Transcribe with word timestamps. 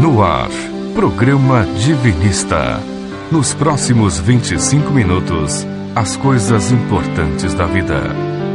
No 0.00 0.22
ar, 0.22 0.48
programa 0.94 1.62
Divinista. 1.76 2.80
Nos 3.30 3.52
próximos 3.52 4.18
25 4.18 4.90
minutos, 4.90 5.66
as 5.94 6.16
coisas 6.16 6.72
importantes 6.72 7.52
da 7.52 7.66
vida. 7.66 8.00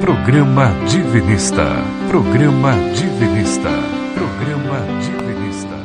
Programa 0.02 0.72
Divinista. 0.90 1.68
Programa 2.10 2.74
Divinista. 2.96 3.70
Programa 4.16 4.80
Divinista. 5.00 5.76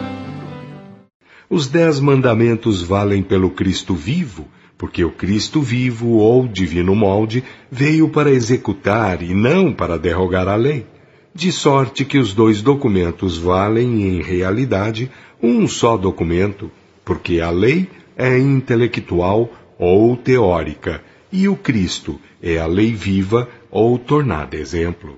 Os 1.51 1.69
dez 1.69 2.01
mandamentos 2.01 2.83
valem 2.83 3.23
pelo 3.23 3.51
Cristo 3.51 3.95
vivo, 3.95 4.49
porque 4.79 5.05
o 5.05 5.11
Cristo 5.11 5.61
vivo 5.61 6.13
ou 6.13 6.49
divino 6.49 6.95
molde 6.95 7.45
veio 7.71 8.09
para 8.09 8.31
executar 8.31 9.23
e 9.23 9.35
não 9.35 9.75
para 9.75 9.99
derrogar 9.99 10.49
a 10.49 10.57
lei 10.57 10.87
de 11.35 11.53
sorte 11.53 12.05
que 12.05 12.19
os 12.19 12.35
dois 12.35 12.61
documentos 12.61 13.39
valem, 13.39 14.03
em 14.03 14.23
realidade, 14.23 15.11
um 15.43 15.67
só 15.69 15.97
documento, 15.97 16.71
porque 17.05 17.41
a 17.41 17.51
lei 17.51 17.89
é 18.17 18.37
intelectual 18.39 19.49
ou 19.79 20.17
teórica, 20.17 21.03
e 21.33 21.49
o 21.49 21.57
Cristo 21.57 22.21
é 22.43 22.59
a 22.59 22.67
lei 22.67 22.93
viva 22.93 23.49
ou 23.71 23.99
tornada 23.99 24.57
exemplo. 24.57 25.15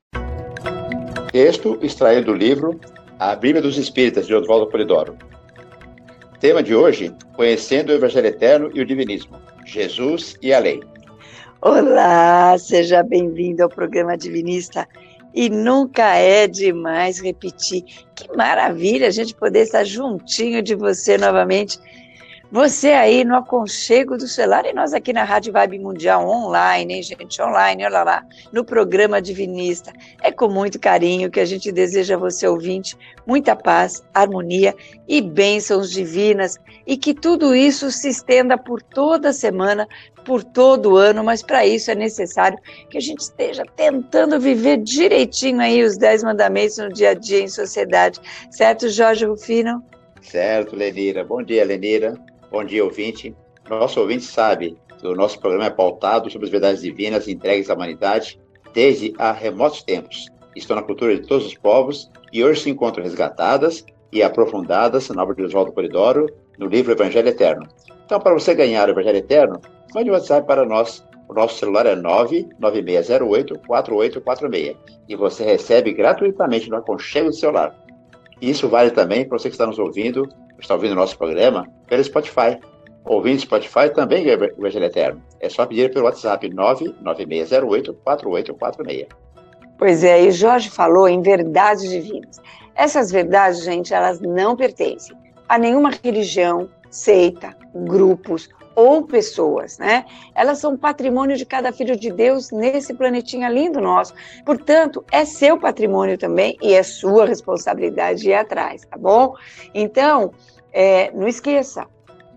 Texto 1.32 1.78
extraído 1.80 2.26
do 2.26 2.34
livro 2.34 2.78
A 3.18 3.34
Bíblia 3.34 3.62
dos 3.62 3.78
Espíritas, 3.78 4.26
de 4.26 4.34
Oswaldo 4.34 4.68
Polidoro. 4.68 5.16
Tema 6.38 6.62
de 6.62 6.74
hoje: 6.74 7.12
Conhecendo 7.34 7.90
o 7.90 7.94
Evangelho 7.94 8.26
Eterno 8.26 8.70
e 8.74 8.80
o 8.80 8.86
Divinismo. 8.86 9.38
Jesus 9.64 10.36
e 10.42 10.52
a 10.52 10.58
Lei. 10.58 10.82
Olá, 11.60 12.58
seja 12.58 13.02
bem-vindo 13.02 13.62
ao 13.62 13.68
programa 13.68 14.18
Divinista 14.18 14.86
e 15.34 15.48
nunca 15.48 16.16
é 16.16 16.46
demais 16.46 17.20
repetir. 17.20 17.84
Que 18.14 18.34
maravilha 18.36 19.08
a 19.08 19.10
gente 19.10 19.34
poder 19.34 19.62
estar 19.62 19.84
juntinho 19.84 20.62
de 20.62 20.74
você 20.74 21.16
novamente. 21.16 21.78
Você 22.52 22.90
aí 22.90 23.24
no 23.24 23.34
aconchego 23.34 24.18
do 24.18 24.28
celular 24.28 24.66
e 24.66 24.74
nós 24.74 24.92
aqui 24.92 25.10
na 25.10 25.24
Rádio 25.24 25.54
Vibe 25.54 25.78
Mundial 25.78 26.28
online, 26.28 26.96
hein, 26.96 27.02
gente? 27.02 27.40
Online, 27.40 27.86
olha 27.86 28.02
lá, 28.02 28.26
no 28.52 28.62
programa 28.62 29.22
Divinista. 29.22 29.90
É 30.22 30.30
com 30.30 30.48
muito 30.48 30.78
carinho 30.78 31.30
que 31.30 31.40
a 31.40 31.46
gente 31.46 31.72
deseja 31.72 32.14
a 32.14 32.18
você, 32.18 32.46
ouvinte, 32.46 32.94
muita 33.26 33.56
paz, 33.56 34.04
harmonia 34.12 34.74
e 35.08 35.22
bênçãos 35.22 35.90
divinas 35.90 36.58
e 36.86 36.94
que 36.94 37.14
tudo 37.14 37.54
isso 37.54 37.90
se 37.90 38.10
estenda 38.10 38.58
por 38.58 38.82
toda 38.82 39.32
semana, 39.32 39.88
por 40.22 40.44
todo 40.44 40.98
ano, 40.98 41.24
mas 41.24 41.42
para 41.42 41.64
isso 41.66 41.90
é 41.90 41.94
necessário 41.94 42.58
que 42.90 42.98
a 42.98 43.00
gente 43.00 43.20
esteja 43.20 43.64
tentando 43.74 44.38
viver 44.38 44.76
direitinho 44.76 45.62
aí 45.62 45.82
os 45.82 45.96
dez 45.96 46.22
mandamentos 46.22 46.76
no 46.76 46.92
dia 46.92 47.12
a 47.12 47.14
dia 47.14 47.40
em 47.40 47.48
sociedade. 47.48 48.20
Certo, 48.50 48.90
Jorge 48.90 49.24
Rufino? 49.24 49.82
Certo, 50.20 50.76
Lenira. 50.76 51.24
Bom 51.24 51.42
dia, 51.42 51.64
Lenira. 51.64 52.14
Bom 52.52 52.62
dia, 52.64 52.84
ouvinte. 52.84 53.34
Nosso 53.66 53.98
ouvinte 53.98 54.24
sabe 54.24 54.76
que 54.98 55.06
o 55.06 55.14
nosso 55.14 55.40
programa 55.40 55.64
é 55.64 55.70
pautado 55.70 56.30
sobre 56.30 56.44
as 56.44 56.52
verdades 56.52 56.82
divinas 56.82 57.26
entregues 57.26 57.70
à 57.70 57.74
humanidade 57.74 58.38
desde 58.74 59.14
há 59.16 59.32
remotos 59.32 59.82
tempos. 59.82 60.26
Estão 60.54 60.76
na 60.76 60.82
cultura 60.82 61.16
de 61.16 61.26
todos 61.26 61.46
os 61.46 61.54
povos 61.54 62.10
e 62.30 62.44
hoje 62.44 62.60
se 62.60 62.68
encontram 62.68 63.04
resgatadas 63.04 63.86
e 64.12 64.22
aprofundadas 64.22 65.08
na 65.08 65.22
obra 65.22 65.34
de 65.34 65.44
Oswaldo 65.44 65.72
Polidoro, 65.72 66.26
no 66.58 66.66
livro 66.66 66.92
Evangelho 66.92 67.28
Eterno. 67.28 67.66
Então, 68.04 68.20
para 68.20 68.34
você 68.34 68.54
ganhar 68.54 68.86
o 68.86 68.92
Evangelho 68.92 69.16
Eterno, 69.16 69.58
mande 69.94 70.10
um 70.10 70.12
WhatsApp 70.12 70.46
para 70.46 70.66
nós. 70.66 71.02
O 71.30 71.32
nosso 71.32 71.58
celular 71.58 71.86
é 71.86 71.96
99608-4846 71.96 74.76
e 75.08 75.16
você 75.16 75.42
recebe 75.42 75.94
gratuitamente 75.94 76.68
no 76.68 76.76
aconchego 76.76 77.30
do 77.30 77.34
celular. 77.34 77.74
Isso 78.42 78.68
vale 78.68 78.90
também 78.90 79.24
para 79.24 79.38
você 79.38 79.48
que 79.48 79.54
está 79.54 79.66
nos 79.66 79.78
ouvindo, 79.78 80.28
está 80.64 80.74
ouvindo 80.74 80.92
o 80.92 80.96
nosso 80.96 81.18
programa, 81.18 81.68
pelo 81.86 82.02
Spotify. 82.02 82.58
Ouvindo 83.04 83.40
Spotify 83.40 83.90
também 83.92 84.24
ganha 84.24 84.38
o 84.38 84.44
Evangelho 84.44 84.86
Eterno. 84.86 85.20
É 85.40 85.48
só 85.48 85.66
pedir 85.66 85.92
pelo 85.92 86.04
WhatsApp 86.04 86.48
99608-4846. 86.48 89.08
Pois 89.76 90.04
é, 90.04 90.22
e 90.22 90.30
Jorge 90.30 90.70
falou 90.70 91.08
em 91.08 91.20
verdades 91.20 91.90
divinas. 91.90 92.40
Essas 92.74 93.10
verdades, 93.10 93.64
gente, 93.64 93.92
elas 93.92 94.20
não 94.20 94.56
pertencem 94.56 95.14
a 95.48 95.58
nenhuma 95.58 95.90
religião, 96.02 96.68
seita, 96.90 97.56
grupos 97.74 98.48
ou 98.74 99.04
pessoas, 99.04 99.78
né? 99.78 100.04
Elas 100.34 100.58
são 100.58 100.76
patrimônio 100.76 101.36
de 101.36 101.44
cada 101.44 101.72
filho 101.72 101.96
de 101.96 102.10
Deus 102.10 102.50
nesse 102.50 102.94
planetinha 102.94 103.48
lindo 103.48 103.80
nosso. 103.80 104.14
Portanto, 104.44 105.04
é 105.10 105.24
seu 105.24 105.58
patrimônio 105.58 106.16
também 106.16 106.56
e 106.62 106.72
é 106.74 106.82
sua 106.82 107.26
responsabilidade 107.26 108.28
ir 108.28 108.34
atrás, 108.34 108.82
tá 108.84 108.96
bom? 108.96 109.34
Então, 109.74 110.32
é, 110.72 111.10
não 111.12 111.28
esqueça, 111.28 111.86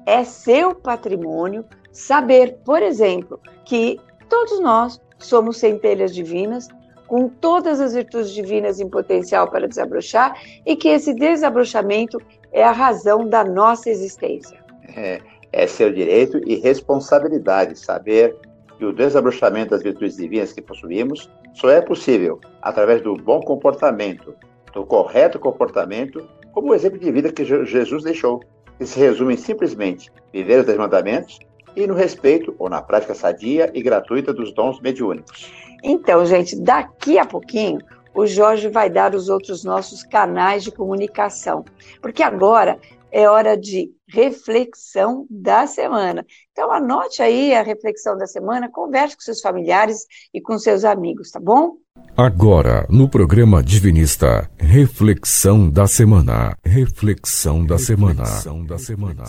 é 0.05 0.23
seu 0.23 0.75
patrimônio 0.75 1.65
saber, 1.91 2.57
por 2.65 2.81
exemplo, 2.81 3.39
que 3.63 3.99
todos 4.29 4.59
nós 4.59 5.01
somos 5.17 5.57
centelhas 5.57 6.13
divinas, 6.13 6.67
com 7.07 7.29
todas 7.29 7.79
as 7.79 7.93
virtudes 7.93 8.31
divinas 8.31 8.79
em 8.79 8.89
potencial 8.89 9.49
para 9.49 9.67
desabrochar 9.67 10.35
e 10.65 10.75
que 10.75 10.89
esse 10.89 11.13
desabrochamento 11.13 12.19
é 12.51 12.63
a 12.63 12.71
razão 12.71 13.27
da 13.27 13.43
nossa 13.43 13.89
existência. 13.89 14.57
É, 14.95 15.21
é 15.55 15.65
seu 15.67 15.89
direito 15.91 16.41
e 16.45 16.55
responsabilidade 16.55 17.79
saber 17.79 18.35
que 18.77 18.83
o 18.83 18.91
desabrochamento 18.91 19.69
das 19.69 19.81
virtudes 19.81 20.17
divinas 20.17 20.51
que 20.51 20.61
possuímos 20.61 21.29
só 21.53 21.69
é 21.69 21.79
possível 21.79 22.41
através 22.61 23.01
do 23.01 23.15
bom 23.15 23.39
comportamento, 23.39 24.35
do 24.73 24.85
correto 24.85 25.39
comportamento, 25.39 26.27
como 26.51 26.71
o 26.71 26.75
exemplo 26.75 26.99
de 26.99 27.09
vida 27.09 27.31
que 27.31 27.45
Jesus 27.45 28.03
deixou, 28.03 28.41
que 28.77 28.85
se 28.85 28.99
resume 28.99 29.37
simplesmente 29.37 30.11
viver 30.33 30.59
os 30.59 30.65
dez 30.65 30.77
mandamentos 30.77 31.39
e 31.73 31.87
no 31.87 31.93
respeito 31.93 32.53
ou 32.59 32.69
na 32.69 32.81
prática 32.81 33.15
sadia 33.15 33.71
e 33.73 33.81
gratuita 33.81 34.33
dos 34.33 34.53
dons 34.53 34.81
mediúnicos. 34.81 35.53
Então, 35.81 36.25
gente, 36.25 36.59
daqui 36.59 37.17
a 37.17 37.25
pouquinho 37.25 37.79
o 38.13 38.25
Jorge 38.25 38.67
vai 38.67 38.89
dar 38.89 39.15
os 39.15 39.29
outros 39.29 39.63
nossos 39.63 40.03
canais 40.03 40.65
de 40.65 40.71
comunicação, 40.71 41.63
porque 42.01 42.23
agora 42.23 42.77
é 43.15 43.29
hora 43.29 43.55
de 43.55 43.91
reflexão 44.09 45.25
da 45.29 45.65
semana. 45.65 46.25
Então 46.51 46.69
anote 46.69 47.21
aí 47.21 47.55
a 47.55 47.63
reflexão 47.63 48.17
da 48.17 48.27
semana, 48.27 48.69
converse 48.69 49.15
com 49.15 49.21
seus 49.21 49.39
familiares 49.39 50.05
e 50.33 50.41
com 50.41 50.59
seus 50.59 50.83
amigos, 50.83 51.31
tá 51.31 51.39
bom? 51.39 51.77
Agora, 52.17 52.85
no 52.89 53.07
programa 53.07 53.63
Divinista, 53.63 54.51
reflexão 54.59 55.69
da 55.69 55.87
semana. 55.87 56.57
Reflexão 56.65 57.65
da 57.65 57.77
semana. 57.77 58.23
Reflexão 58.23 58.65
da 58.65 58.77
semana. 58.77 59.23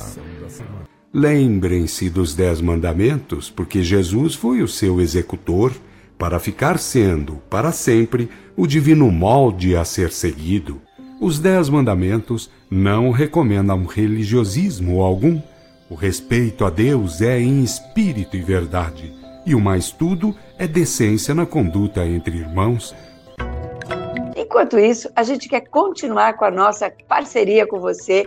Lembrem-se 1.15 2.11
dos 2.11 2.35
dez 2.35 2.61
mandamentos, 2.61 3.51
porque 3.51 3.85
Jesus 3.85 4.35
foi 4.35 4.63
o 4.63 4.69
seu 4.69 5.01
executor 5.01 5.73
para 6.19 6.41
ficar 6.41 6.81
sendo, 6.81 7.37
para 7.49 7.71
sempre, 7.71 8.29
o 8.57 8.67
divino 8.67 9.13
molde 9.13 9.77
a 9.77 9.85
ser 9.85 10.11
seguido. 10.11 10.83
Os 11.19 11.39
Dez 11.39 11.71
Mandamentos 11.71 12.51
não 12.71 13.11
recomendam 13.11 13.85
religiosismo 13.85 15.03
algum. 15.03 15.41
O 15.89 15.95
respeito 15.95 16.65
a 16.65 16.71
Deus 16.71 17.23
é 17.23 17.41
em 17.41 17.63
espírito 17.63 18.37
e 18.37 18.43
verdade, 18.43 19.15
e 19.47 19.55
o 19.55 19.61
mais 19.61 19.91
tudo 19.91 20.37
é 20.59 20.67
decência 20.67 21.35
na 21.35 21.47
conduta 21.47 22.05
entre 22.05 22.37
irmãos. 22.37 22.95
Enquanto 24.37 24.79
isso, 24.79 25.09
a 25.17 25.23
gente 25.23 25.49
quer 25.49 25.63
continuar 25.63 26.35
com 26.35 26.45
a 26.45 26.51
nossa 26.51 26.93
parceria 27.09 27.67
com 27.67 27.81
você 27.81 28.27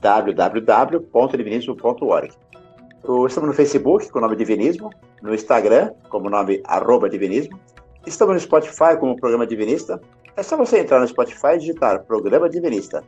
www.divinismo.org. 0.00 2.32
Estamos 3.26 3.48
no 3.48 3.54
Facebook 3.54 4.08
com 4.10 4.18
o 4.18 4.22
nome 4.22 4.36
Divinismo, 4.36 4.90
no 5.22 5.34
Instagram 5.34 5.92
como 6.08 6.30
nome 6.30 6.62
arroba 6.64 7.08
Divinismo. 7.08 7.56
Estamos 8.06 8.34
no 8.34 8.40
Spotify 8.40 8.96
como 8.98 9.16
Programa 9.16 9.46
Divinista 9.46 10.00
é 10.38 10.42
só 10.44 10.56
você 10.56 10.78
entrar 10.78 11.00
no 11.00 11.08
Spotify 11.08 11.54
e 11.54 11.58
digitar 11.58 12.04
Programa 12.04 12.48
Divinista. 12.48 13.02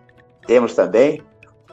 Temos 0.49 0.75
também 0.75 1.23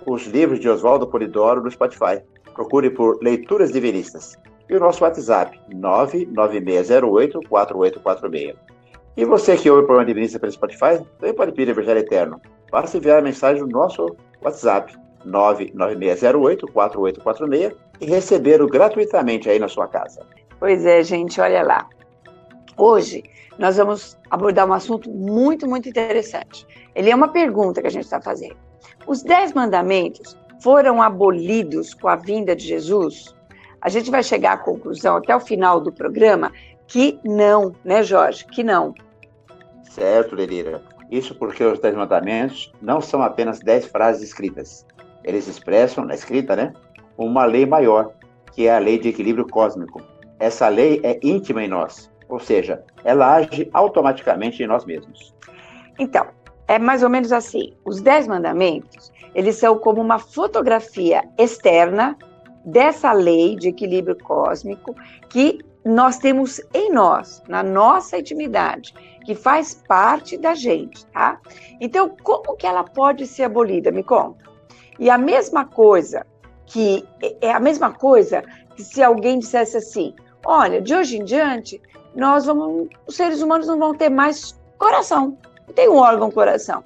os 0.06 0.28
livros 0.28 0.60
de 0.60 0.70
Oswaldo 0.70 1.08
Polidoro 1.08 1.64
no 1.64 1.72
Spotify. 1.72 2.22
Procure 2.54 2.92
por 2.92 3.18
Leituras 3.24 3.72
Divinistas. 3.72 4.38
E 4.70 4.76
o 4.76 4.80
nosso 4.80 5.04
WhatsApp, 5.04 5.60
99608-4846. 5.74 8.56
E 9.16 9.26
você 9.26 9.58
que 9.58 9.70
ouve 9.70 9.84
o 9.84 9.86
programa 9.86 10.06
Divinista 10.06 10.40
pelo 10.40 10.52
Spotify, 10.52 11.00
também 11.20 11.34
pode 11.34 11.54
pedir 11.54 11.72
Evangelho 11.72 12.00
Eterno. 12.00 12.42
Basta 12.72 12.98
enviar 12.98 13.20
a 13.20 13.22
mensagem 13.22 13.62
no 13.64 13.70
nosso 13.70 14.16
WhatsApp, 14.44 14.94
99608-4846 15.26 17.76
e 18.02 18.06
recebê-lo 18.06 18.68
gratuitamente 18.68 19.50
aí 19.50 19.58
na 19.58 19.68
sua 19.68 19.88
casa. 19.88 20.24
Pois 20.60 20.86
é, 20.86 21.02
gente, 21.04 21.42
olha 21.42 21.64
lá. 21.64 21.90
Hoje 22.78 23.24
nós 23.58 23.78
vamos 23.78 24.16
abordar 24.30 24.68
um 24.68 24.74
assunto 24.74 25.10
muito, 25.10 25.68
muito 25.68 25.90
interessante. 25.90 26.68
Ele 26.94 27.10
é 27.10 27.16
uma 27.16 27.30
pergunta 27.30 27.82
que 27.82 27.88
a 27.88 27.92
gente 27.92 28.04
está 28.04 28.22
fazendo. 28.22 28.56
Os 29.08 29.24
dez 29.24 29.52
mandamentos 29.54 30.38
foram 30.62 31.02
abolidos 31.02 31.94
com 31.94 32.08
a 32.08 32.16
vinda 32.16 32.56
de 32.56 32.66
Jesus? 32.66 33.36
A 33.82 33.90
gente 33.90 34.10
vai 34.10 34.24
chegar 34.24 34.54
à 34.54 34.58
conclusão 34.58 35.18
até 35.18 35.36
o 35.36 35.40
final 35.40 35.80
do 35.80 35.92
programa 35.92 36.52
que 36.88 37.20
não, 37.24 37.76
né, 37.84 38.02
Jorge? 38.02 38.46
Que 38.46 38.64
não. 38.64 38.94
Certo, 39.84 40.36
Lerira. 40.36 40.82
Isso 41.12 41.36
porque 41.36 41.64
os 41.64 41.80
Dez 41.80 41.96
Mandamentos 41.96 42.72
não 42.82 43.00
são 43.00 43.22
apenas 43.22 43.60
dez 43.60 43.86
frases 43.86 44.24
escritas. 44.24 44.86
Eles 45.24 45.48
expressam, 45.48 46.06
na 46.06 46.16
escrita, 46.16 46.56
né, 46.56 46.74
uma 47.18 47.46
lei 47.46 47.66
maior, 47.66 48.14
que 48.54 48.68
é 48.68 48.76
a 48.76 48.80
lei 48.80 48.98
de 48.98 49.10
equilíbrio 49.10 49.48
cósmico. 49.48 50.02
Essa 50.40 50.68
lei 50.68 51.00
é 51.04 51.20
íntima 51.24 51.64
em 51.64 51.68
nós, 51.68 52.12
ou 52.30 52.40
seja, 52.40 52.84
ela 53.04 53.36
age 53.36 53.70
automaticamente 53.74 54.62
em 54.62 54.68
nós 54.68 54.86
mesmos. 54.86 55.34
Então, 55.98 56.28
é 56.68 56.78
mais 56.78 57.02
ou 57.02 57.10
menos 57.10 57.32
assim. 57.32 57.74
Os 57.86 58.02
Dez 58.02 58.28
Mandamentos, 58.28 59.12
eles 59.34 59.56
são 59.56 59.78
como 59.80 60.02
uma 60.02 60.20
fotografia 60.20 61.24
externa 61.38 62.18
dessa 62.68 63.14
lei 63.14 63.56
de 63.56 63.70
equilíbrio 63.70 64.18
cósmico 64.22 64.94
que 65.30 65.60
nós 65.86 66.18
temos 66.18 66.60
em 66.74 66.92
nós, 66.92 67.42
na 67.48 67.64
nossa 67.64 68.18
intimidade, 68.18 68.94
que 69.24 69.34
faz 69.34 69.74
parte 69.88 70.38
da 70.38 70.54
gente, 70.54 71.06
tá? 71.08 71.40
Então, 71.80 72.14
como 72.22 72.58
que 72.58 72.68
ela 72.68 72.84
pode 72.84 73.26
ser 73.26 73.44
abolida? 73.44 73.90
Me 73.90 74.04
conta. 74.04 74.44
E 75.00 75.10
a 75.10 75.18
mesma 75.18 75.64
coisa 75.64 76.26
que 76.66 77.08
é 77.40 77.52
a 77.52 77.60
mesma 77.60 77.94
coisa 77.94 78.44
que 78.76 78.84
se 78.84 79.02
alguém 79.02 79.40
dissesse 79.40 79.78
assim: 79.78 80.14
olha, 80.46 80.82
de 80.82 80.94
hoje 80.94 81.18
em 81.18 81.24
diante, 81.24 81.82
nós 82.14 82.46
vamos, 82.46 82.90
os 83.08 83.16
seres 83.16 83.42
humanos 83.42 83.68
não 83.68 83.80
vão 83.80 83.96
ter 83.96 84.10
mais 84.10 84.60
coração, 84.78 85.38
não 85.66 85.74
tem 85.74 85.88
um 85.88 85.96
órgão 85.96 86.30
coração. 86.30 86.84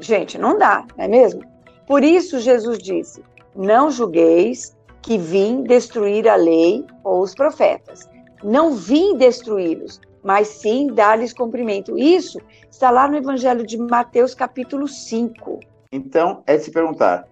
Gente, 0.00 0.36
não 0.38 0.58
dá, 0.58 0.84
não 0.96 1.04
é 1.04 1.08
mesmo? 1.08 1.42
Por 1.86 2.02
isso 2.02 2.40
Jesus 2.40 2.78
disse: 2.78 3.22
não 3.54 3.92
julgueis 3.92 4.76
que 5.04 5.18
vim 5.18 5.62
destruir 5.62 6.28
a 6.28 6.34
lei 6.34 6.84
ou 7.04 7.20
os 7.20 7.34
profetas 7.34 8.08
não 8.44 8.74
vim 8.74 9.16
destruí-los, 9.16 10.00
mas 10.22 10.48
sim 10.48 10.88
dar-lhes 10.88 11.32
cumprimento. 11.32 11.98
Isso 11.98 12.38
está 12.70 12.90
lá 12.90 13.08
no 13.08 13.16
Evangelho 13.16 13.66
de 13.66 13.78
Mateus, 13.78 14.34
capítulo 14.34 14.86
5. 14.86 15.60
Então, 15.90 16.42
é 16.46 16.56
de 16.56 16.64
se 16.64 16.70
perguntar: 16.70 17.26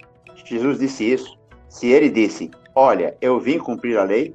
Jesus 0.45 0.79
disse 0.79 1.13
isso? 1.13 1.39
Se 1.69 1.89
ele 1.89 2.09
disse, 2.09 2.51
olha, 2.75 3.17
eu 3.21 3.39
vim 3.39 3.59
cumprir 3.59 3.99
a 3.99 4.05
lei, 4.05 4.35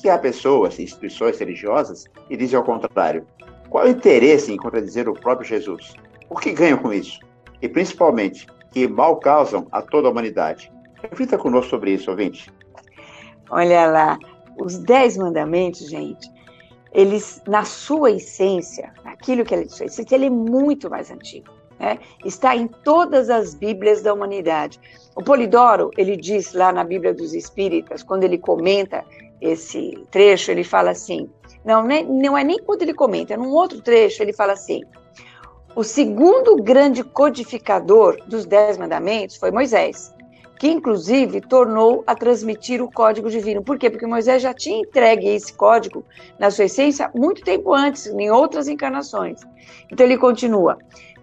que 0.00 0.08
há 0.08 0.18
pessoas, 0.18 0.78
instituições 0.78 1.38
religiosas, 1.38 2.04
e 2.28 2.36
dizem 2.36 2.56
ao 2.56 2.64
contrário. 2.64 3.26
Qual 3.68 3.84
o 3.84 3.88
interesse 3.88 4.52
em 4.52 4.56
contradizer 4.56 5.08
o 5.08 5.14
próprio 5.14 5.46
Jesus? 5.46 5.94
O 6.28 6.36
que 6.36 6.52
ganham 6.52 6.78
com 6.78 6.92
isso? 6.92 7.18
E 7.60 7.68
principalmente, 7.68 8.46
que 8.70 8.86
mal 8.86 9.16
causam 9.16 9.66
a 9.72 9.82
toda 9.82 10.06
a 10.06 10.10
humanidade. 10.10 10.72
Reflita 11.02 11.36
conosco 11.36 11.70
sobre 11.70 11.92
isso, 11.92 12.10
ouvinte. 12.10 12.52
Olha 13.50 13.86
lá, 13.86 14.18
os 14.58 14.78
Dez 14.78 15.16
Mandamentos, 15.16 15.88
gente, 15.88 16.30
eles, 16.92 17.42
na 17.46 17.64
sua 17.64 18.10
essência, 18.10 18.92
aquilo 19.04 19.44
que 19.44 19.54
ele 19.54 19.66
disse, 19.66 20.06
ele 20.10 20.26
é 20.26 20.30
muito 20.30 20.88
mais 20.88 21.10
antigo. 21.10 21.52
Né? 21.78 21.98
Está 22.24 22.56
em 22.56 22.66
todas 22.66 23.28
as 23.28 23.54
Bíblias 23.54 24.00
da 24.02 24.14
humanidade. 24.14 24.80
O 25.14 25.22
Polidoro, 25.22 25.90
ele 25.96 26.16
diz 26.16 26.54
lá 26.54 26.72
na 26.72 26.82
Bíblia 26.82 27.12
dos 27.12 27.34
Espíritas, 27.34 28.02
quando 28.02 28.24
ele 28.24 28.38
comenta 28.38 29.04
esse 29.40 29.92
trecho, 30.10 30.50
ele 30.50 30.64
fala 30.64 30.90
assim, 30.90 31.28
não, 31.64 31.86
não 31.86 32.38
é 32.38 32.42
nem 32.42 32.58
quando 32.58 32.82
ele 32.82 32.94
comenta, 32.94 33.34
é 33.34 33.36
num 33.36 33.50
outro 33.50 33.82
trecho, 33.82 34.22
ele 34.22 34.32
fala 34.32 34.54
assim, 34.54 34.82
o 35.74 35.84
segundo 35.84 36.56
grande 36.56 37.04
codificador 37.04 38.16
dos 38.26 38.46
Dez 38.46 38.78
Mandamentos 38.78 39.36
foi 39.36 39.50
Moisés 39.50 40.15
que 40.58 40.68
inclusive 40.68 41.40
tornou 41.40 42.02
a 42.06 42.14
transmitir 42.14 42.82
o 42.82 42.90
código 42.90 43.30
divino. 43.30 43.62
Por 43.62 43.78
quê? 43.78 43.90
Porque 43.90 44.06
Moisés 44.06 44.42
já 44.42 44.54
tinha 44.54 44.80
entregue 44.80 45.28
esse 45.28 45.52
código, 45.52 46.04
na 46.38 46.50
sua 46.50 46.64
essência, 46.64 47.10
muito 47.14 47.42
tempo 47.42 47.74
antes, 47.74 48.06
em 48.06 48.30
outras 48.30 48.68
encarnações. 48.68 49.40
Então 49.90 50.06
ele 50.06 50.16
continua: 50.16 50.78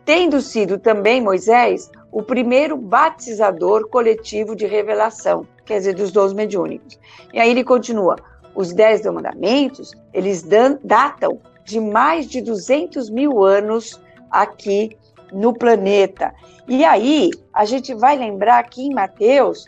tendo 0.06 0.42
sido 0.42 0.78
também 0.78 1.22
Moisés 1.22 1.90
o 2.12 2.22
primeiro 2.22 2.78
batizador 2.78 3.90
coletivo 3.90 4.56
de 4.56 4.68
revelação, 4.68 5.48
quer 5.66 5.80
dizer, 5.80 5.96
dos 5.96 6.12
dons 6.12 6.34
mediúnicos. 6.34 7.00
E 7.34 7.40
aí 7.40 7.50
ele 7.50 7.64
continua: 7.64 8.16
os 8.54 8.72
dez 8.72 9.04
mandamentos, 9.06 9.94
eles 10.14 10.46
datam 10.84 11.40
de 11.66 11.80
mais 11.80 12.28
de 12.28 12.42
200 12.42 13.10
mil 13.10 13.44
anos 13.44 14.00
aqui 14.30 14.96
no 15.32 15.54
planeta. 15.54 16.34
E 16.68 16.86
aí, 16.86 17.32
a 17.54 17.66
gente 17.66 17.94
vai 17.94 18.18
lembrar 18.18 18.64
que 18.70 18.82
em 18.82 18.94
Mateus, 18.94 19.66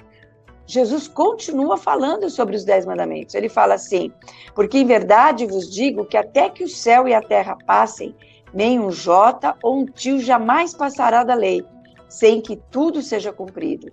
Jesus 0.65 1.07
continua 1.07 1.77
falando 1.77 2.29
sobre 2.29 2.55
os 2.55 2.63
dez 2.63 2.85
mandamentos. 2.85 3.35
Ele 3.35 3.49
fala 3.49 3.75
assim: 3.75 4.11
Porque 4.53 4.79
em 4.79 4.85
verdade 4.85 5.45
vos 5.45 5.69
digo 5.69 6.05
que 6.05 6.17
até 6.17 6.49
que 6.49 6.63
o 6.63 6.69
céu 6.69 7.07
e 7.07 7.13
a 7.13 7.21
terra 7.21 7.57
passem, 7.65 8.15
nem 8.53 8.79
um 8.79 8.91
jota 8.91 9.55
ou 9.61 9.79
um 9.79 9.85
tio 9.85 10.19
jamais 10.19 10.73
passará 10.73 11.23
da 11.23 11.35
lei, 11.35 11.63
sem 12.07 12.41
que 12.41 12.55
tudo 12.71 13.01
seja 13.01 13.33
cumprido. 13.33 13.91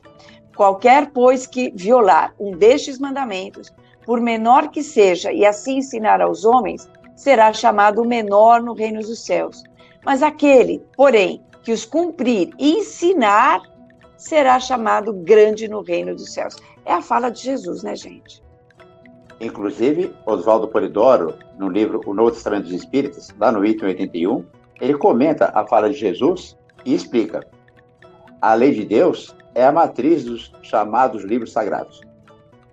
Qualquer, 0.56 1.10
pois, 1.10 1.46
que 1.46 1.72
violar 1.74 2.34
um 2.38 2.52
destes 2.52 2.98
mandamentos, 2.98 3.72
por 4.06 4.20
menor 4.20 4.68
que 4.70 4.82
seja, 4.82 5.32
e 5.32 5.44
assim 5.44 5.78
ensinar 5.78 6.20
aos 6.20 6.44
homens, 6.44 6.88
será 7.16 7.52
chamado 7.52 8.04
menor 8.04 8.62
no 8.62 8.74
reino 8.74 9.00
dos 9.00 9.24
céus. 9.24 9.62
Mas 10.04 10.22
aquele, 10.22 10.82
porém, 10.96 11.42
que 11.62 11.72
os 11.72 11.84
cumprir 11.84 12.50
e 12.58 12.78
ensinar 12.78 13.62
será 14.16 14.58
chamado 14.60 15.12
grande 15.12 15.68
no 15.68 15.80
reino 15.80 16.14
dos 16.14 16.32
céus. 16.32 16.56
É 16.84 16.92
a 16.92 17.02
fala 17.02 17.30
de 17.30 17.42
Jesus, 17.42 17.82
né, 17.82 17.96
gente? 17.96 18.42
Inclusive, 19.40 20.14
Oswaldo 20.24 20.68
Polidoro, 20.68 21.34
no 21.58 21.68
livro 21.68 22.00
O 22.06 22.14
Novo 22.14 22.30
Testamento 22.30 22.64
dos 22.64 22.74
Espíritos, 22.74 23.28
lá 23.38 23.50
no 23.50 23.64
item 23.64 23.88
81, 23.88 24.44
ele 24.80 24.94
comenta 24.94 25.50
a 25.54 25.66
fala 25.66 25.90
de 25.90 25.96
Jesus 25.96 26.56
e 26.84 26.94
explica: 26.94 27.44
a 28.40 28.54
lei 28.54 28.72
de 28.72 28.84
Deus 28.84 29.34
é 29.54 29.64
a 29.64 29.72
matriz 29.72 30.24
dos 30.24 30.52
chamados 30.62 31.24
livros 31.24 31.52
sagrados. 31.52 32.00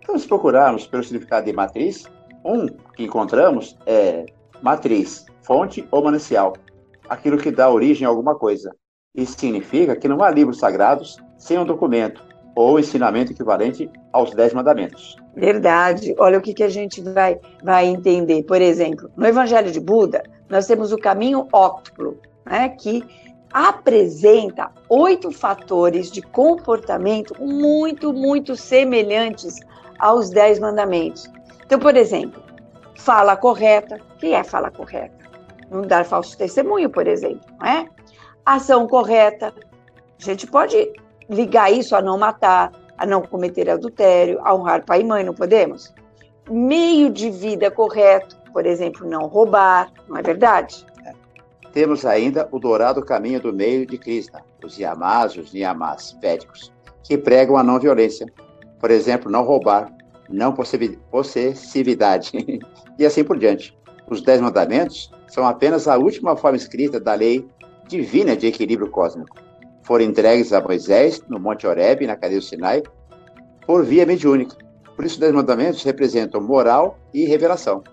Então, 0.01 0.17
se 0.17 0.27
procurarmos 0.27 0.87
pelo 0.87 1.03
significado 1.03 1.45
de 1.45 1.53
matriz, 1.53 2.05
um 2.43 2.67
que 2.95 3.03
encontramos 3.03 3.77
é 3.85 4.25
matriz, 4.61 5.25
fonte 5.41 5.87
ou 5.91 6.03
manancial 6.03 6.53
aquilo 7.09 7.37
que 7.37 7.51
dá 7.51 7.69
origem 7.69 8.05
a 8.05 8.09
alguma 8.09 8.35
coisa. 8.35 8.73
Isso 9.13 9.37
significa 9.37 9.95
que 9.95 10.07
não 10.07 10.23
há 10.23 10.29
livros 10.29 10.59
sagrados 10.59 11.17
sem 11.37 11.57
um 11.57 11.65
documento 11.65 12.23
ou 12.55 12.79
ensinamento 12.79 13.31
equivalente 13.31 13.89
aos 14.11 14.33
Dez 14.33 14.53
Mandamentos. 14.53 15.15
Verdade. 15.35 16.13
Olha 16.17 16.37
o 16.37 16.41
que, 16.41 16.53
que 16.53 16.63
a 16.63 16.69
gente 16.69 17.01
vai, 17.01 17.39
vai 17.63 17.87
entender. 17.87 18.43
Por 18.43 18.61
exemplo, 18.61 19.09
no 19.15 19.25
Evangelho 19.25 19.71
de 19.71 19.79
Buda, 19.79 20.23
nós 20.49 20.67
temos 20.67 20.91
o 20.91 20.97
caminho 20.97 21.47
óctuplo, 21.51 22.19
né, 22.45 22.69
que 22.69 23.03
apresenta 23.51 24.71
oito 24.89 25.31
fatores 25.31 26.11
de 26.11 26.21
comportamento 26.21 27.33
muito, 27.41 28.13
muito 28.13 28.55
semelhantes 28.55 29.55
aos 29.97 30.29
Dez 30.29 30.59
Mandamentos. 30.59 31.29
Então, 31.65 31.79
por 31.79 31.95
exemplo, 31.95 32.41
fala 32.95 33.35
correta. 33.35 33.99
O 34.15 34.19
que 34.19 34.33
é 34.33 34.43
fala 34.43 34.69
correta? 34.69 35.18
Não 35.69 35.81
dar 35.81 36.05
falso 36.05 36.37
testemunho, 36.37 36.89
por 36.89 37.07
exemplo, 37.07 37.41
não 37.59 37.67
é? 37.67 37.87
Ação 38.45 38.87
correta. 38.87 39.53
A 40.19 40.23
gente 40.23 40.47
pode 40.47 40.91
ligar 41.29 41.71
isso 41.71 41.95
a 41.95 42.01
não 42.01 42.17
matar, 42.17 42.71
a 42.97 43.05
não 43.05 43.21
cometer 43.21 43.69
adultério, 43.69 44.39
a 44.43 44.53
honrar 44.53 44.85
pai 44.85 45.01
e 45.01 45.03
mãe, 45.03 45.23
não 45.23 45.33
podemos? 45.33 45.93
Meio 46.49 47.09
de 47.09 47.29
vida 47.29 47.69
correto, 47.69 48.35
por 48.51 48.65
exemplo, 48.65 49.07
não 49.07 49.27
roubar, 49.27 49.91
não 50.07 50.17
é 50.17 50.21
verdade? 50.21 50.85
Temos 51.71 52.05
ainda 52.05 52.47
o 52.51 52.59
dourado 52.59 53.03
caminho 53.03 53.39
do 53.39 53.53
meio 53.53 53.85
de 53.85 53.97
Krishna, 53.97 54.43
os 54.63 54.77
Yamas 54.77 55.37
os 55.37 55.53
Niyamas 55.53 56.17
védicos, 56.19 56.71
que 57.03 57.17
pregam 57.17 57.57
a 57.57 57.63
não 57.63 57.79
violência. 57.79 58.25
Por 58.79 58.89
exemplo, 58.89 59.31
não 59.31 59.43
roubar, 59.43 59.93
não 60.27 60.53
possessividade 61.11 62.31
e 62.97 63.05
assim 63.05 63.23
por 63.23 63.37
diante. 63.37 63.77
Os 64.09 64.21
Dez 64.21 64.41
Mandamentos 64.41 65.11
são 65.27 65.45
apenas 65.45 65.87
a 65.87 65.97
última 65.97 66.35
forma 66.35 66.57
escrita 66.57 66.99
da 66.99 67.13
lei 67.13 67.47
divina 67.87 68.35
de 68.35 68.47
equilíbrio 68.47 68.89
cósmico. 68.89 69.37
Foram 69.83 70.05
entregues 70.05 70.51
a 70.51 70.61
Moisés 70.61 71.21
no 71.27 71.39
Monte 71.39 71.67
Horebe, 71.67 72.07
na 72.07 72.15
cadeia 72.15 72.39
do 72.39 72.45
Sinai, 72.45 72.83
por 73.65 73.83
via 73.83 74.05
mediúnica. 74.05 74.55
Por 74.95 75.05
isso, 75.05 75.15
os 75.15 75.19
Dez 75.19 75.33
Mandamentos 75.33 75.83
representam 75.83 76.41
moral 76.41 76.97
e 77.13 77.25
revelação. 77.25 77.83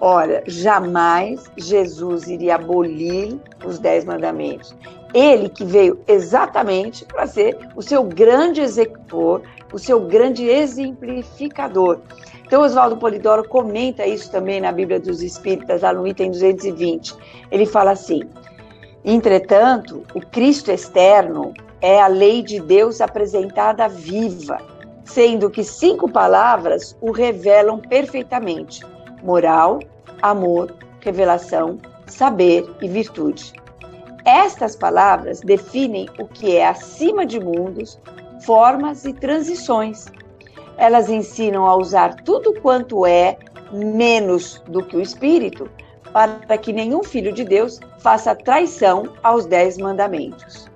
Ora, 0.00 0.42
jamais 0.46 1.44
Jesus 1.56 2.26
iria 2.26 2.56
abolir 2.56 3.38
os 3.64 3.78
Dez 3.78 4.04
Mandamentos. 4.04 4.74
Ele 5.14 5.48
que 5.48 5.64
veio 5.64 5.98
exatamente 6.06 7.04
para 7.04 7.26
ser 7.26 7.56
o 7.74 7.82
seu 7.82 8.02
grande 8.04 8.60
executor, 8.60 9.42
o 9.72 9.78
seu 9.78 10.00
grande 10.00 10.46
exemplificador. 10.46 12.00
Então, 12.46 12.62
Oswaldo 12.62 12.96
Polidoro 12.96 13.48
comenta 13.48 14.06
isso 14.06 14.30
também 14.30 14.60
na 14.60 14.70
Bíblia 14.70 15.00
dos 15.00 15.20
Espíritas, 15.20 15.82
lá 15.82 15.92
no 15.92 16.06
item 16.06 16.30
220. 16.30 17.14
Ele 17.50 17.66
fala 17.66 17.90
assim: 17.90 18.22
Entretanto, 19.04 20.04
o 20.14 20.20
Cristo 20.20 20.70
externo 20.70 21.52
é 21.80 22.00
a 22.00 22.06
lei 22.06 22.42
de 22.42 22.60
Deus 22.60 23.00
apresentada 23.00 23.88
viva, 23.88 24.58
sendo 25.04 25.50
que 25.50 25.64
cinco 25.64 26.08
palavras 26.08 26.96
o 27.00 27.10
revelam 27.10 27.80
perfeitamente: 27.80 28.80
moral, 29.24 29.80
amor, 30.22 30.72
revelação, 31.00 31.78
saber 32.06 32.64
e 32.80 32.88
virtude. 32.88 33.52
Estas 34.24 34.74
palavras 34.74 35.40
definem 35.40 36.08
o 36.18 36.26
que 36.26 36.56
é 36.56 36.66
acima 36.66 37.26
de 37.26 37.38
mundos, 37.40 37.98
formas 38.44 39.04
e 39.04 39.12
transições. 39.12 40.06
Elas 40.76 41.08
ensinam 41.08 41.66
a 41.66 41.76
usar 41.76 42.14
tudo 42.22 42.54
quanto 42.60 43.06
é 43.06 43.38
menos 43.72 44.62
do 44.68 44.82
que 44.82 44.96
o 44.96 45.00
espírito, 45.00 45.68
para 46.12 46.58
que 46.58 46.72
nenhum 46.72 47.02
filho 47.02 47.32
de 47.32 47.44
Deus 47.44 47.80
faça 47.98 48.34
traição 48.34 49.08
aos 49.22 49.46
dez 49.46 49.76
mandamentos. 49.78 50.66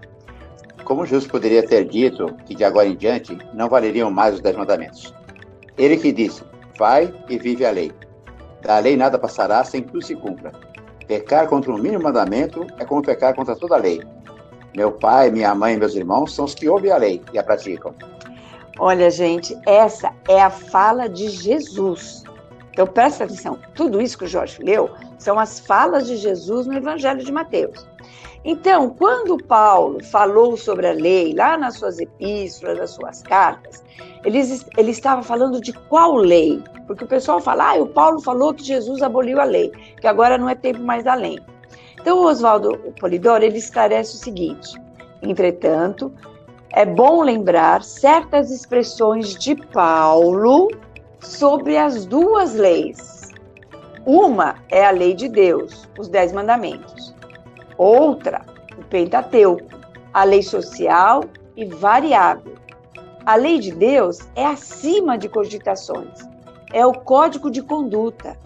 Como 0.85 1.07
Jesus 1.07 1.27
poderia 1.27 1.67
ter 1.67 1.85
dito 1.85 2.35
que 2.45 2.55
de 2.55 2.65
agora 2.65 2.89
em 2.89 2.97
diante 2.97 3.39
não 3.55 3.69
valeriam 3.69 4.11
mais 4.11 4.35
os 4.35 4.41
dez 4.41 4.57
mandamentos? 4.57 5.15
Ele 5.79 5.97
que 5.97 6.13
disse: 6.13 6.43
Vai 6.79 7.15
e 7.29 7.39
vive 7.39 7.65
a 7.65 7.71
lei. 7.71 7.93
Da 8.63 8.79
lei 8.79 8.97
nada 8.97 9.19
passará 9.19 9.63
sem 9.65 9.83
que 9.83 9.93
tudo 9.93 10.05
se 10.05 10.17
cumpra. 10.17 10.53
Pecar 11.07 11.49
contra 11.49 11.73
o 11.73 11.79
mínimo 11.79 12.03
mandamento 12.03 12.67
é 12.79 12.85
como 12.85 13.03
pecar 13.03 13.35
contra 13.35 13.57
toda 13.57 13.77
a 13.77 13.79
lei. 13.79 14.03
Meu 14.77 14.93
pai, 14.93 15.31
minha 15.31 15.55
mãe 15.55 15.75
e 15.75 15.79
meus 15.79 15.95
irmãos 15.95 16.35
são 16.35 16.45
os 16.45 16.55
que 16.55 16.69
ouvem 16.69 16.91
a 16.91 16.97
lei 16.97 17.23
e 17.33 17.39
a 17.39 17.43
praticam. 17.43 17.95
Olha, 18.79 19.11
gente, 19.11 19.57
essa 19.67 20.13
é 20.29 20.41
a 20.41 20.51
fala 20.51 21.09
de 21.09 21.29
Jesus. 21.29 22.25
Então 22.73 22.87
presta 22.87 23.25
atenção, 23.25 23.59
tudo 23.75 24.01
isso 24.01 24.17
que 24.17 24.25
o 24.25 24.29
Jorge 24.29 24.63
leu 24.63 24.91
são 25.19 25.39
as 25.39 25.61
falas 25.61 26.07
de 26.07 26.17
Jesus 26.17 26.67
no 26.67 26.75
Evangelho 26.75 27.23
de 27.23 27.33
Mateus. 27.33 27.87
Então, 28.43 28.89
quando 28.91 29.37
Paulo 29.37 30.03
falou 30.05 30.57
sobre 30.57 30.87
a 30.87 30.93
lei, 30.93 31.35
lá 31.35 31.59
nas 31.59 31.75
suas 31.75 31.99
epístolas, 31.99 32.79
nas 32.79 32.91
suas 32.91 33.23
cartas, 33.23 33.85
ele, 34.25 34.41
ele 34.79 34.91
estava 34.91 35.23
falando 35.23 35.61
de 35.61 35.75
qual 35.75 36.17
lei? 36.17 36.63
Porque 36.87 37.05
o 37.05 37.09
pessoal 37.09 37.41
fala, 37.41 37.73
ah, 37.73 37.83
o 37.83 37.87
Paulo 37.87 38.19
falou 38.21 38.55
que 38.55 38.65
Jesus 38.65 39.03
aboliu 39.03 39.41
a 39.41 39.45
lei, 39.45 39.71
que 40.01 40.07
agora 40.07 40.39
não 40.39 40.49
é 40.49 40.55
tempo 40.55 40.81
mais 40.81 41.05
da 41.05 41.15
lei. 41.15 41.39
Então, 42.01 42.19
o 42.19 42.25
Oswaldo 42.25 42.79
Polidoro, 42.99 43.45
ele 43.45 43.59
esclarece 43.59 44.17
o 44.17 44.19
seguinte, 44.19 44.75
entretanto, 45.21 46.11
é 46.73 46.87
bom 46.87 47.23
lembrar 47.23 47.83
certas 47.83 48.51
expressões 48.51 49.35
de 49.35 49.57
Paulo 49.57 50.69
sobre 51.19 51.77
as 51.77 52.05
duas 52.05 52.55
leis. 52.55 53.33
Uma 54.07 54.57
é 54.71 54.85
a 54.85 54.91
lei 54.91 55.15
de 55.15 55.29
Deus, 55.29 55.89
os 55.99 56.09
Dez 56.09 56.33
Mandamentos. 56.33 57.15
Outra, 57.77 58.45
o 58.79 58.85
Pentateuco, 58.85 59.69
a 60.13 60.25
lei 60.25 60.43
social 60.43 61.25
e 61.57 61.65
variável. 61.65 62.55
A 63.27 63.35
lei 63.35 63.59
de 63.59 63.73
Deus 63.73 64.21
é 64.35 64.47
acima 64.47 65.19
de 65.19 65.29
cogitações, 65.29 66.21
é 66.73 66.87
o 66.87 66.93
código 66.93 67.51
de 67.51 67.63
conduta, 67.63 68.37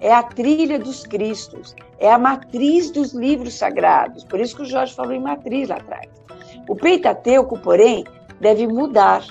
é 0.00 0.12
a 0.12 0.22
trilha 0.22 0.78
dos 0.78 1.04
Cristos, 1.04 1.74
é 1.98 2.10
a 2.10 2.18
matriz 2.18 2.90
dos 2.90 3.12
livros 3.12 3.54
sagrados. 3.54 4.22
Por 4.24 4.38
isso 4.38 4.56
que 4.56 4.62
o 4.62 4.66
Jorge 4.66 4.94
falou 4.94 5.12
em 5.12 5.20
matriz 5.20 5.68
lá 5.68 5.76
atrás. 5.76 6.19
O 6.68 6.76
Pentateuco, 6.76 7.58
porém, 7.58 8.04
deve 8.40 8.66
mudar. 8.66 9.24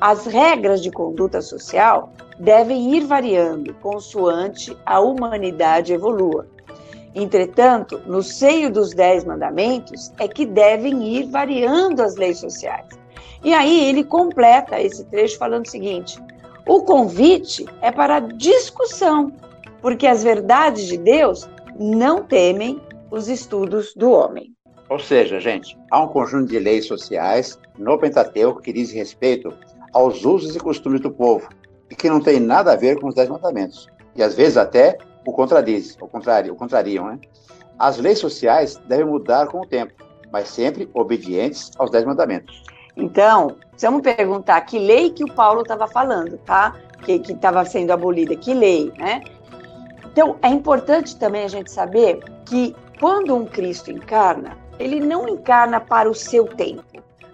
As 0.00 0.26
regras 0.26 0.82
de 0.82 0.90
conduta 0.90 1.40
social 1.42 2.12
devem 2.38 2.94
ir 2.94 3.06
variando 3.06 3.74
consoante 3.74 4.76
a 4.86 5.00
humanidade 5.00 5.92
evolua. 5.92 6.46
Entretanto, 7.14 8.00
no 8.06 8.22
seio 8.22 8.70
dos 8.70 8.94
Dez 8.94 9.24
Mandamentos 9.24 10.12
é 10.18 10.28
que 10.28 10.46
devem 10.46 11.08
ir 11.08 11.24
variando 11.24 12.00
as 12.00 12.16
leis 12.16 12.38
sociais. 12.38 12.86
E 13.42 13.52
aí 13.52 13.88
ele 13.88 14.04
completa 14.04 14.80
esse 14.80 15.04
trecho 15.06 15.38
falando 15.38 15.66
o 15.66 15.70
seguinte: 15.70 16.22
o 16.66 16.82
convite 16.82 17.66
é 17.82 17.90
para 17.90 18.20
discussão, 18.20 19.32
porque 19.82 20.06
as 20.06 20.22
verdades 20.22 20.86
de 20.86 20.96
Deus 20.96 21.48
não 21.78 22.22
temem 22.22 22.80
os 23.10 23.28
estudos 23.28 23.92
do 23.94 24.10
homem. 24.10 24.54
Ou 24.90 24.98
seja, 24.98 25.38
gente, 25.38 25.78
há 25.88 26.02
um 26.02 26.08
conjunto 26.08 26.48
de 26.48 26.58
leis 26.58 26.86
sociais 26.86 27.56
no 27.78 27.96
Pentateuco 27.96 28.60
que 28.60 28.72
diz 28.72 28.90
respeito 28.90 29.54
aos 29.92 30.24
usos 30.24 30.56
e 30.56 30.58
costumes 30.58 31.00
do 31.00 31.12
povo 31.12 31.48
e 31.88 31.94
que 31.94 32.10
não 32.10 32.20
tem 32.20 32.40
nada 32.40 32.72
a 32.72 32.76
ver 32.76 32.98
com 32.98 33.06
os 33.06 33.14
Dez 33.14 33.28
Mandamentos. 33.28 33.88
E 34.16 34.22
às 34.22 34.34
vezes 34.34 34.56
até 34.56 34.98
o 35.24 35.32
contradiz, 35.32 35.96
o 36.00 36.08
contrário, 36.08 36.52
o 36.52 36.56
contrariam, 36.56 37.06
né? 37.06 37.20
As 37.78 37.98
leis 37.98 38.18
sociais 38.18 38.82
devem 38.88 39.06
mudar 39.06 39.46
com 39.46 39.60
o 39.60 39.66
tempo, 39.66 39.92
mas 40.32 40.48
sempre 40.48 40.90
obedientes 40.92 41.70
aos 41.78 41.92
Dez 41.92 42.04
Mandamentos. 42.04 42.60
Então, 42.96 43.56
vamos 43.80 44.02
perguntar 44.02 44.60
que 44.62 44.76
lei 44.76 45.10
que 45.10 45.22
o 45.22 45.32
Paulo 45.32 45.62
estava 45.62 45.86
falando, 45.86 46.36
tá? 46.38 46.74
Que 47.04 47.22
estava 47.28 47.64
sendo 47.64 47.92
abolida, 47.92 48.34
que 48.34 48.52
lei, 48.52 48.92
né? 48.98 49.22
Então, 50.04 50.36
é 50.42 50.48
importante 50.48 51.16
também 51.16 51.44
a 51.44 51.48
gente 51.48 51.70
saber 51.70 52.24
que 52.44 52.74
quando 52.98 53.36
um 53.36 53.46
Cristo 53.46 53.92
encarna, 53.92 54.58
ele 54.80 54.98
não 54.98 55.28
encarna 55.28 55.78
para 55.78 56.08
o 56.10 56.14
seu 56.14 56.46
tempo. 56.46 56.82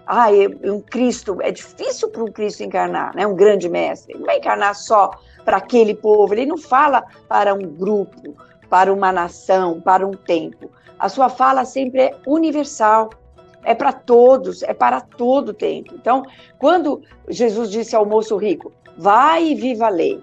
Ah, 0.05 0.27
um 0.63 0.81
Cristo, 0.81 1.41
é 1.41 1.51
difícil 1.51 2.09
para 2.09 2.23
um 2.23 2.31
Cristo 2.31 2.63
encarnar, 2.63 3.15
né? 3.15 3.25
Um 3.25 3.35
grande 3.35 3.69
mestre. 3.69 4.13
Ele 4.13 4.19
não 4.19 4.25
vai 4.25 4.37
encarnar 4.37 4.75
só 4.75 5.11
para 5.43 5.57
aquele 5.57 5.95
povo, 5.95 6.33
ele 6.33 6.45
não 6.45 6.57
fala 6.57 7.03
para 7.27 7.53
um 7.53 7.61
grupo, 7.61 8.35
para 8.69 8.93
uma 8.93 9.11
nação, 9.11 9.79
para 9.79 10.05
um 10.05 10.11
tempo. 10.11 10.69
A 10.99 11.07
sua 11.07 11.29
fala 11.29 11.63
sempre 11.63 12.01
é 12.01 12.15
universal, 12.25 13.09
é 13.63 13.73
para 13.73 13.93
todos, 13.93 14.61
é 14.63 14.73
para 14.73 14.99
todo 14.99 15.53
tempo. 15.53 15.93
Então, 15.95 16.23
quando 16.57 17.01
Jesus 17.29 17.69
disse 17.69 17.95
ao 17.95 18.05
moço 18.05 18.35
rico, 18.35 18.73
vai 18.97 19.45
e 19.45 19.55
viva 19.55 19.85
a 19.85 19.89
lei, 19.89 20.19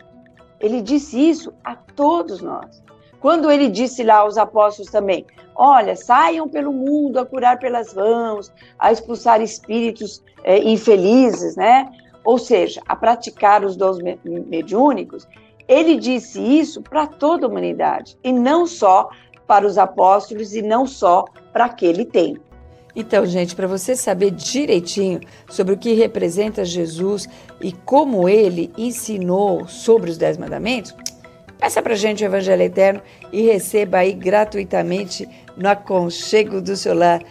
ele 0.61 0.83
disse 0.83 1.19
isso 1.19 1.53
a 1.63 1.75
todos 1.75 2.43
nós. 2.43 2.84
Quando 3.25 3.51
ele 3.51 3.71
disse 3.71 4.03
lá 4.03 4.17
aos 4.17 4.37
apóstolos 4.37 4.93
também, 4.93 5.25
olha, 5.57 5.97
saiam 5.97 6.47
pelo 6.47 6.71
mundo 6.71 7.19
a 7.19 7.25
curar 7.25 7.59
pelas 7.59 7.95
mãos, 7.95 8.53
a 8.79 8.93
expulsar 8.93 9.41
espíritos 9.41 10.23
é, 10.45 10.59
infelizes, 10.59 11.57
né? 11.57 11.91
ou 12.23 12.37
seja, 12.37 12.83
a 12.87 12.95
praticar 12.95 13.65
os 13.65 13.77
dons 13.77 13.97
mediúnicos, 14.23 15.27
ele 15.67 15.97
disse 15.97 16.39
isso 16.39 16.83
para 16.83 17.07
toda 17.07 17.47
a 17.47 17.49
humanidade, 17.49 18.19
e 18.23 18.31
não 18.31 18.67
só 18.67 19.09
para 19.47 19.67
os 19.67 19.79
apóstolos, 19.79 20.55
e 20.55 20.61
não 20.61 20.87
só 20.87 21.25
para 21.51 21.65
aquele 21.65 22.05
tempo. 22.05 22.41
Então, 22.95 23.25
gente, 23.25 23.57
para 23.57 23.67
você 23.67 23.97
saber 23.97 24.33
direitinho 24.33 25.21
sobre 25.49 25.73
o 25.73 25.79
que 25.79 25.95
representa 25.95 26.63
Jesus 26.63 27.27
e 27.59 27.73
como 27.73 28.29
ele 28.29 28.71
ensinou 28.77 29.67
sobre 29.67 30.11
os 30.11 30.19
Dez 30.19 30.37
Mandamentos, 30.37 30.95
peça 31.65 31.81
para 31.81 31.95
a 31.95 31.97
gente 31.97 32.23
o 32.23 32.27
Evangelho 32.27 32.61
Eterno 32.61 33.01
e 33.33 33.41
receba 33.41 33.97
aí 33.97 34.13
gratuitamente 34.13 35.27
no 35.57 35.67
aconchego 35.67 36.61
do 36.61 36.77
seu 36.77 36.93
lar. 36.93 37.23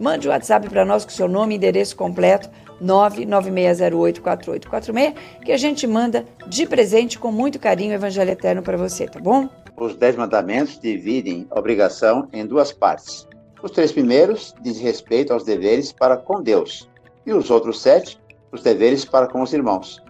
Mande 0.00 0.26
o 0.26 0.30
um 0.30 0.32
WhatsApp 0.32 0.70
para 0.70 0.86
nós 0.86 1.04
com 1.04 1.10
seu 1.10 1.28
nome 1.28 1.52
e 1.52 1.58
endereço 1.58 1.94
completo 1.94 2.48
996084846, 2.82 5.14
que 5.44 5.52
a 5.52 5.58
gente 5.58 5.86
manda 5.86 6.24
de 6.46 6.66
presente 6.66 7.18
com 7.18 7.30
muito 7.30 7.58
carinho 7.58 7.90
o 7.90 7.94
Evangelho 7.94 8.30
Eterno 8.30 8.62
para 8.62 8.78
você, 8.78 9.06
tá 9.06 9.20
bom? 9.20 9.50
Os 9.76 9.94
Dez 9.96 10.16
Mandamentos 10.16 10.80
dividem 10.80 11.46
a 11.50 11.58
obrigação 11.58 12.26
em 12.32 12.46
duas 12.46 12.72
partes. 12.72 13.28
Os 13.62 13.70
três 13.70 13.92
primeiros 13.92 14.54
dizem 14.62 14.82
respeito 14.82 15.30
aos 15.30 15.44
deveres 15.44 15.92
para 15.92 16.16
com 16.16 16.42
Deus, 16.42 16.88
e 17.26 17.34
os 17.34 17.50
outros 17.50 17.82
sete, 17.82 18.18
os 18.50 18.62
deveres 18.62 19.04
para 19.04 19.26
com 19.26 19.42
os 19.42 19.52
irmãos. 19.52 20.02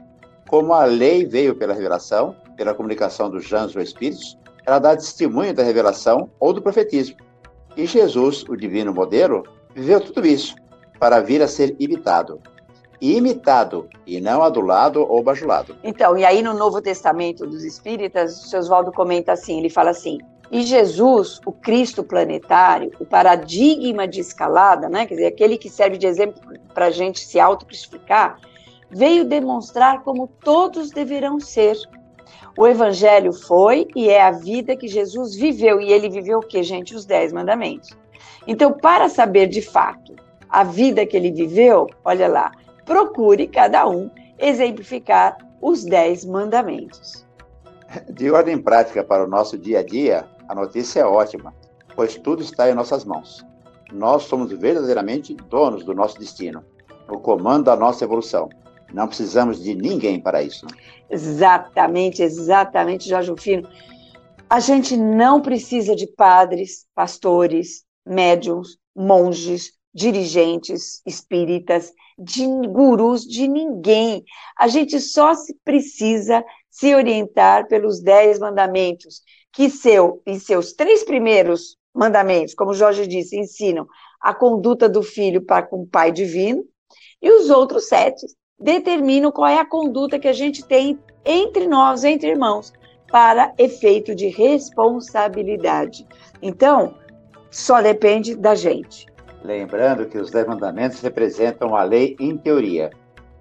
Como 0.48 0.72
a 0.72 0.84
lei 0.84 1.26
veio 1.26 1.56
pela 1.56 1.74
revelação, 1.74 2.36
pela 2.56 2.74
comunicação 2.74 3.30
dos 3.30 3.52
anjos 3.52 3.76
ou 3.76 3.82
espíritos, 3.82 4.38
ela 4.66 4.78
dá 4.78 4.96
testemunho 4.96 5.54
da 5.54 5.62
revelação 5.62 6.30
ou 6.40 6.52
do 6.52 6.62
profetismo. 6.62 7.16
E 7.76 7.86
Jesus, 7.86 8.44
o 8.48 8.56
divino 8.56 8.94
modelo, 8.94 9.44
viveu 9.74 10.00
tudo 10.00 10.26
isso 10.26 10.54
para 10.98 11.20
vir 11.20 11.42
a 11.42 11.48
ser 11.48 11.74
imitado 11.78 12.40
imitado 13.00 13.88
e 14.06 14.20
não 14.20 14.42
adulado 14.42 15.02
ou 15.06 15.22
bajulado. 15.22 15.76
Então, 15.82 16.16
e 16.16 16.24
aí 16.24 16.42
no 16.42 16.54
Novo 16.54 16.80
Testamento 16.80 17.46
dos 17.46 17.64
Espíritas, 17.64 18.44
o 18.44 18.48
seu 18.48 18.60
Oswaldo 18.60 18.92
comenta 18.92 19.32
assim, 19.32 19.58
ele 19.58 19.68
fala 19.68 19.90
assim, 19.90 20.18
e 20.50 20.62
Jesus, 20.62 21.40
o 21.44 21.52
Cristo 21.52 22.02
planetário, 22.02 22.92
o 23.00 23.04
paradigma 23.04 24.06
de 24.06 24.20
escalada, 24.20 24.88
né, 24.88 25.06
quer 25.06 25.14
dizer, 25.14 25.26
aquele 25.26 25.58
que 25.58 25.68
serve 25.68 25.98
de 25.98 26.06
exemplo 26.06 26.40
para 26.72 26.86
a 26.86 26.90
gente 26.90 27.20
se 27.20 27.40
autocristificar, 27.40 28.38
veio 28.90 29.24
demonstrar 29.24 30.02
como 30.02 30.26
todos 30.26 30.90
deverão 30.90 31.40
ser. 31.40 31.76
O 32.56 32.66
Evangelho 32.66 33.32
foi 33.32 33.88
e 33.96 34.08
é 34.08 34.22
a 34.22 34.30
vida 34.30 34.76
que 34.76 34.86
Jesus 34.86 35.34
viveu. 35.34 35.80
E 35.80 35.92
ele 35.92 36.08
viveu 36.08 36.38
o 36.38 36.46
que, 36.46 36.62
gente? 36.62 36.94
Os 36.94 37.04
Dez 37.04 37.32
Mandamentos. 37.32 37.90
Então, 38.46 38.72
para 38.72 39.08
saber 39.08 39.48
de 39.48 39.60
fato 39.60 40.14
a 40.48 40.62
vida 40.62 41.04
que 41.04 41.16
ele 41.16 41.32
viveu, 41.32 41.88
olha 42.04 42.28
lá, 42.28 42.52
procure 42.84 43.48
cada 43.48 43.88
um 43.88 44.10
exemplificar 44.38 45.36
os 45.60 45.84
Dez 45.84 46.24
Mandamentos. 46.24 47.26
De 48.08 48.30
ordem 48.30 48.58
prática 48.58 49.02
para 49.02 49.24
o 49.24 49.28
nosso 49.28 49.58
dia 49.58 49.80
a 49.80 49.82
dia, 49.82 50.24
a 50.48 50.54
notícia 50.54 51.00
é 51.00 51.04
ótima, 51.04 51.54
pois 51.96 52.16
tudo 52.16 52.42
está 52.42 52.70
em 52.70 52.74
nossas 52.74 53.04
mãos. 53.04 53.44
Nós 53.92 54.24
somos 54.24 54.52
verdadeiramente 54.52 55.34
donos 55.48 55.84
do 55.84 55.94
nosso 55.94 56.18
destino, 56.18 56.64
o 57.08 57.18
comando 57.18 57.64
da 57.64 57.76
nossa 57.76 58.04
evolução. 58.04 58.48
Não 58.94 59.08
precisamos 59.08 59.60
de 59.60 59.74
ninguém 59.74 60.20
para 60.20 60.40
isso. 60.40 60.66
Exatamente, 61.10 62.22
exatamente, 62.22 63.08
Jorge 63.08 63.30
Rufino. 63.30 63.68
A 64.48 64.60
gente 64.60 64.96
não 64.96 65.42
precisa 65.42 65.96
de 65.96 66.06
padres, 66.06 66.86
pastores, 66.94 67.84
médiums, 68.06 68.78
monges, 68.94 69.72
dirigentes 69.92 71.02
espíritas, 71.04 71.92
de 72.16 72.46
gurus, 72.68 73.22
de 73.22 73.48
ninguém. 73.48 74.24
A 74.56 74.68
gente 74.68 75.00
só 75.00 75.34
se 75.34 75.56
precisa 75.64 76.44
se 76.70 76.94
orientar 76.94 77.66
pelos 77.66 78.00
dez 78.00 78.38
mandamentos, 78.38 79.22
que 79.52 79.68
seu, 79.68 80.22
em 80.24 80.38
seus 80.38 80.72
três 80.72 81.02
primeiros 81.02 81.76
mandamentos, 81.92 82.54
como 82.54 82.74
Jorge 82.74 83.08
disse, 83.08 83.36
ensinam 83.36 83.88
a 84.20 84.32
conduta 84.32 84.88
do 84.88 85.02
filho 85.02 85.42
para 85.42 85.66
com 85.66 85.82
o 85.82 85.86
pai 85.86 86.12
divino, 86.12 86.64
e 87.20 87.30
os 87.30 87.50
outros 87.50 87.88
sete 87.88 88.24
determinam 88.58 89.30
qual 89.32 89.48
é 89.48 89.58
a 89.58 89.64
conduta 89.64 90.18
que 90.18 90.28
a 90.28 90.32
gente 90.32 90.64
tem 90.64 90.98
entre 91.24 91.66
nós, 91.66 92.04
entre 92.04 92.30
irmãos, 92.30 92.72
para 93.10 93.52
efeito 93.58 94.14
de 94.14 94.28
responsabilidade. 94.28 96.06
Então, 96.42 96.94
só 97.50 97.80
depende 97.80 98.34
da 98.34 98.54
gente. 98.54 99.06
Lembrando 99.42 100.06
que 100.06 100.18
os 100.18 100.30
dez 100.30 100.46
mandamentos 100.46 101.00
representam 101.00 101.76
a 101.76 101.82
lei 101.82 102.16
em 102.18 102.36
teoria. 102.36 102.90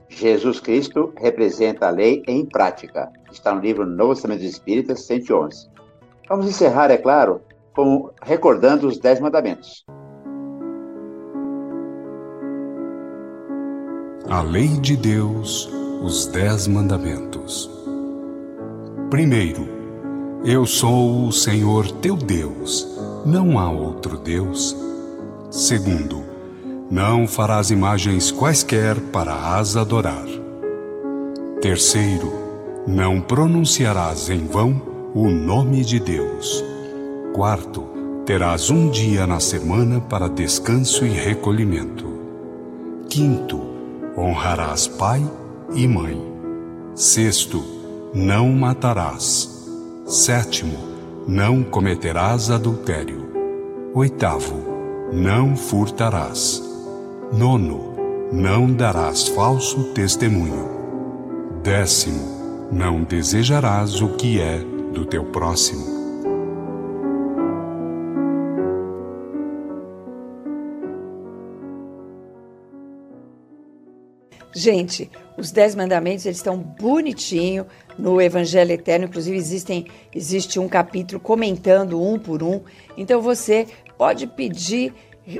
Jesus 0.09 0.59
Cristo 0.59 1.13
representa 1.17 1.87
a 1.87 1.89
lei 1.89 2.21
em 2.27 2.45
prática. 2.45 3.11
Está 3.31 3.55
no 3.55 3.61
livro 3.61 3.85
Novo 3.85 4.13
Testamento 4.13 4.41
dos 4.41 4.49
Espíritas, 4.49 5.05
111. 5.05 5.69
Vamos 6.29 6.47
encerrar, 6.47 6.91
é 6.91 6.97
claro, 6.97 7.41
com, 7.73 8.09
recordando 8.21 8.87
os 8.87 8.99
dez 8.99 9.19
mandamentos. 9.19 9.85
A 14.33 14.41
lei 14.41 14.67
de 14.67 14.97
Deus, 14.97 15.69
os 16.01 16.25
dez 16.25 16.67
mandamentos. 16.67 17.69
Primeiro, 19.07 19.69
eu 20.43 20.65
sou 20.65 21.27
o 21.27 21.31
Senhor 21.31 21.91
teu 22.01 22.15
Deus, 22.15 22.87
não 23.23 23.59
há 23.59 23.69
outro 23.69 24.17
Deus. 24.17 24.75
Segundo, 25.51 26.23
não 26.89 27.27
farás 27.27 27.69
imagens 27.69 28.31
quaisquer 28.31 28.99
para 29.11 29.55
as 29.55 29.77
adorar. 29.77 30.25
Terceiro, 31.61 32.33
não 32.87 33.21
pronunciarás 33.21 34.31
em 34.31 34.47
vão 34.47 34.81
o 35.13 35.29
nome 35.29 35.85
de 35.85 35.99
Deus. 35.99 36.65
Quarto, 37.35 37.83
terás 38.25 38.71
um 38.71 38.89
dia 38.89 39.27
na 39.27 39.39
semana 39.39 40.01
para 40.01 40.27
descanso 40.27 41.05
e 41.05 41.09
recolhimento. 41.09 42.11
Quinto, 43.07 43.72
honrarás 44.17 44.87
pai 44.87 45.23
e 45.73 45.87
mãe. 45.87 46.21
Sexto, 46.95 47.63
não 48.13 48.51
matarás. 48.51 49.49
Sétimo, 50.05 50.77
não 51.27 51.63
cometerás 51.63 52.51
adultério. 52.51 53.31
Oitavo, 53.93 54.55
não 55.11 55.55
furtarás. 55.55 56.61
Nono, 57.31 57.95
não 58.31 58.71
darás 58.71 59.27
falso 59.27 59.93
testemunho. 59.93 60.69
Décimo, 61.63 62.67
não 62.71 63.03
desejarás 63.03 64.01
o 64.01 64.09
que 64.09 64.39
é 64.39 64.59
do 64.93 65.05
teu 65.05 65.23
próximo. 65.25 66.02
Gente, 74.53 75.09
os 75.35 75.51
Dez 75.51 75.75
Mandamentos 75.75 76.25
eles 76.25 76.37
estão 76.37 76.57
bonitinho 76.57 77.65
no 77.97 78.21
Evangelho 78.21 78.71
Eterno. 78.71 79.05
Inclusive 79.05 79.35
existem, 79.35 79.87
existe 80.13 80.59
um 80.59 80.67
capítulo 80.67 81.19
comentando 81.19 82.01
um 82.01 82.19
por 82.19 82.43
um. 82.43 82.61
Então 82.95 83.21
você 83.21 83.67
pode 83.97 84.27
pedir 84.27 84.93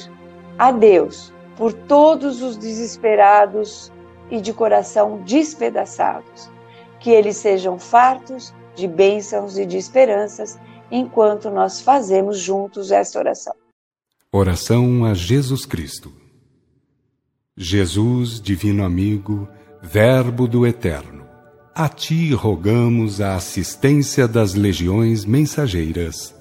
a 0.56 0.72
Deus 0.72 1.34
por 1.58 1.74
todos 1.74 2.44
os 2.44 2.56
desesperados 2.56 3.92
e 4.30 4.40
de 4.40 4.54
coração 4.54 5.24
despedaçados, 5.26 6.48
que 7.00 7.10
eles 7.10 7.38
sejam 7.38 7.80
fartos 7.80 8.54
de 8.76 8.88
bênçãos 8.88 9.58
e 9.58 9.66
de 9.66 9.78
esperanças 9.78 10.60
enquanto 10.92 11.50
nós 11.50 11.82
fazemos 11.82 12.38
juntos 12.38 12.92
esta 12.92 13.18
oração. 13.18 13.56
Oração 14.32 15.04
a 15.06 15.16
Jesus 15.16 15.66
Cristo. 15.66 16.14
Jesus, 17.58 18.40
divino 18.40 18.86
amigo, 18.86 19.50
Verbo 19.82 20.48
do 20.48 20.68
Eterno, 20.68 21.23
a 21.76 21.90
ti 21.90 22.32
rogamos 22.36 23.20
a 23.20 23.36
assistência 23.36 24.28
das 24.28 24.54
legiões 24.54 25.26
mensageiras. 25.26 26.36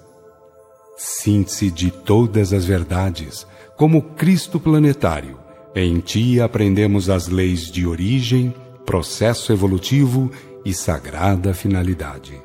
Síntese 0.96 1.70
de 1.70 1.90
todas 1.90 2.52
as 2.52 2.66
verdades, 2.66 3.46
como 3.74 4.02
Cristo 4.02 4.60
planetário, 4.60 5.38
em 5.74 6.00
ti 6.00 6.38
aprendemos 6.38 7.08
as 7.08 7.28
leis 7.28 7.70
de 7.70 7.86
origem, 7.86 8.54
processo 8.84 9.52
evolutivo 9.52 10.30
e 10.66 10.74
sagrada 10.74 11.54
finalidade. 11.54 12.38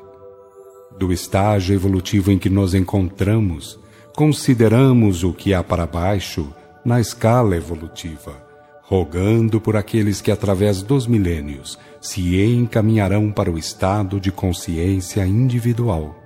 Do 0.98 1.12
estágio 1.12 1.74
evolutivo 1.74 2.32
em 2.32 2.38
que 2.38 2.48
nos 2.48 2.72
encontramos, 2.72 3.78
consideramos 4.16 5.24
o 5.24 5.34
que 5.34 5.52
há 5.52 5.62
para 5.62 5.86
baixo 5.86 6.52
na 6.82 6.98
escala 6.98 7.54
evolutiva, 7.54 8.47
rogando 8.88 9.60
por 9.60 9.76
aqueles 9.76 10.20
que, 10.20 10.32
através 10.32 10.82
dos 10.82 11.06
milênios, 11.06 11.78
se 12.00 12.42
encaminharão 12.42 13.30
para 13.30 13.50
o 13.50 13.58
estado 13.58 14.18
de 14.18 14.32
consciência 14.32 15.24
individual. 15.26 16.16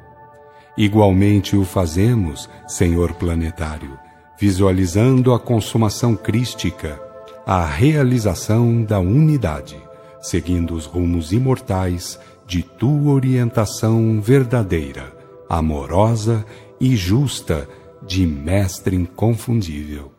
Igualmente 0.78 1.56
o 1.56 1.64
fazemos, 1.64 2.48
Senhor 2.66 3.12
planetário 3.14 4.02
visualizando 4.42 5.32
a 5.32 5.38
consumação 5.38 6.16
crística, 6.16 7.00
a 7.46 7.64
realização 7.64 8.82
da 8.82 8.98
unidade, 8.98 9.80
seguindo 10.20 10.74
os 10.74 10.84
rumos 10.84 11.30
imortais 11.30 12.18
de 12.44 12.60
tua 12.60 13.12
orientação 13.12 14.20
verdadeira, 14.20 15.12
amorosa 15.48 16.44
e 16.80 16.96
justa 16.96 17.68
de 18.04 18.26
Mestre 18.26 18.96
inconfundível. 18.96 20.11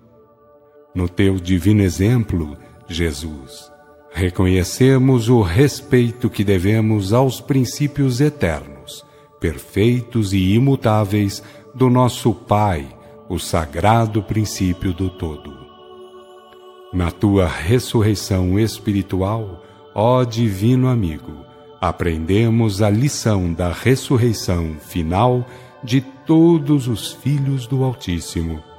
No 0.96 1.10
teu 1.10 1.40
divino 1.40 1.82
exemplo, 1.82 2.56
Jesus, 2.88 3.72
reconhecemos 4.12 5.28
o 5.28 5.42
respeito 5.42 6.30
que 6.30 6.44
devemos 6.44 7.14
aos 7.14 7.42
princípios 7.42 8.22
eternos, 8.22 9.04
perfeitos 9.40 10.34
e 10.34 10.54
imutáveis 10.54 11.42
do 11.74 11.90
nosso 11.90 12.32
Pai, 12.32 12.88
o 13.28 13.40
sagrado 13.40 14.22
princípio 14.22 14.94
do 14.94 15.10
todo. 15.10 15.52
Na 16.94 17.10
tua 17.10 17.48
ressurreição 17.48 18.60
espiritual, 18.60 19.64
ó 19.96 20.24
Divino 20.24 20.88
Amigo, 20.88 21.44
aprendemos 21.82 22.84
a 22.84 22.90
lição 22.90 23.52
da 23.52 23.72
ressurreição 23.72 24.76
final 24.80 25.44
de 25.84 26.02
todos 26.02 26.88
os 26.88 27.12
filhos 27.12 27.66
do 27.66 27.84
Altíssimo. 27.84 28.73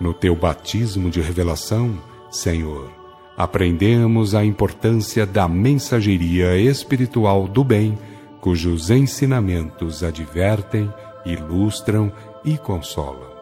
No 0.00 0.12
teu 0.12 0.34
batismo 0.34 1.10
de 1.10 1.20
revelação, 1.20 1.98
Senhor, 2.30 2.90
aprendemos 3.36 4.34
a 4.34 4.44
importância 4.44 5.24
da 5.24 5.48
mensageria 5.48 6.56
espiritual 6.56 7.46
do 7.46 7.62
bem, 7.62 7.98
cujos 8.40 8.90
ensinamentos 8.90 10.02
advertem, 10.02 10.92
ilustram 11.24 12.12
e 12.44 12.58
consolam. 12.58 13.32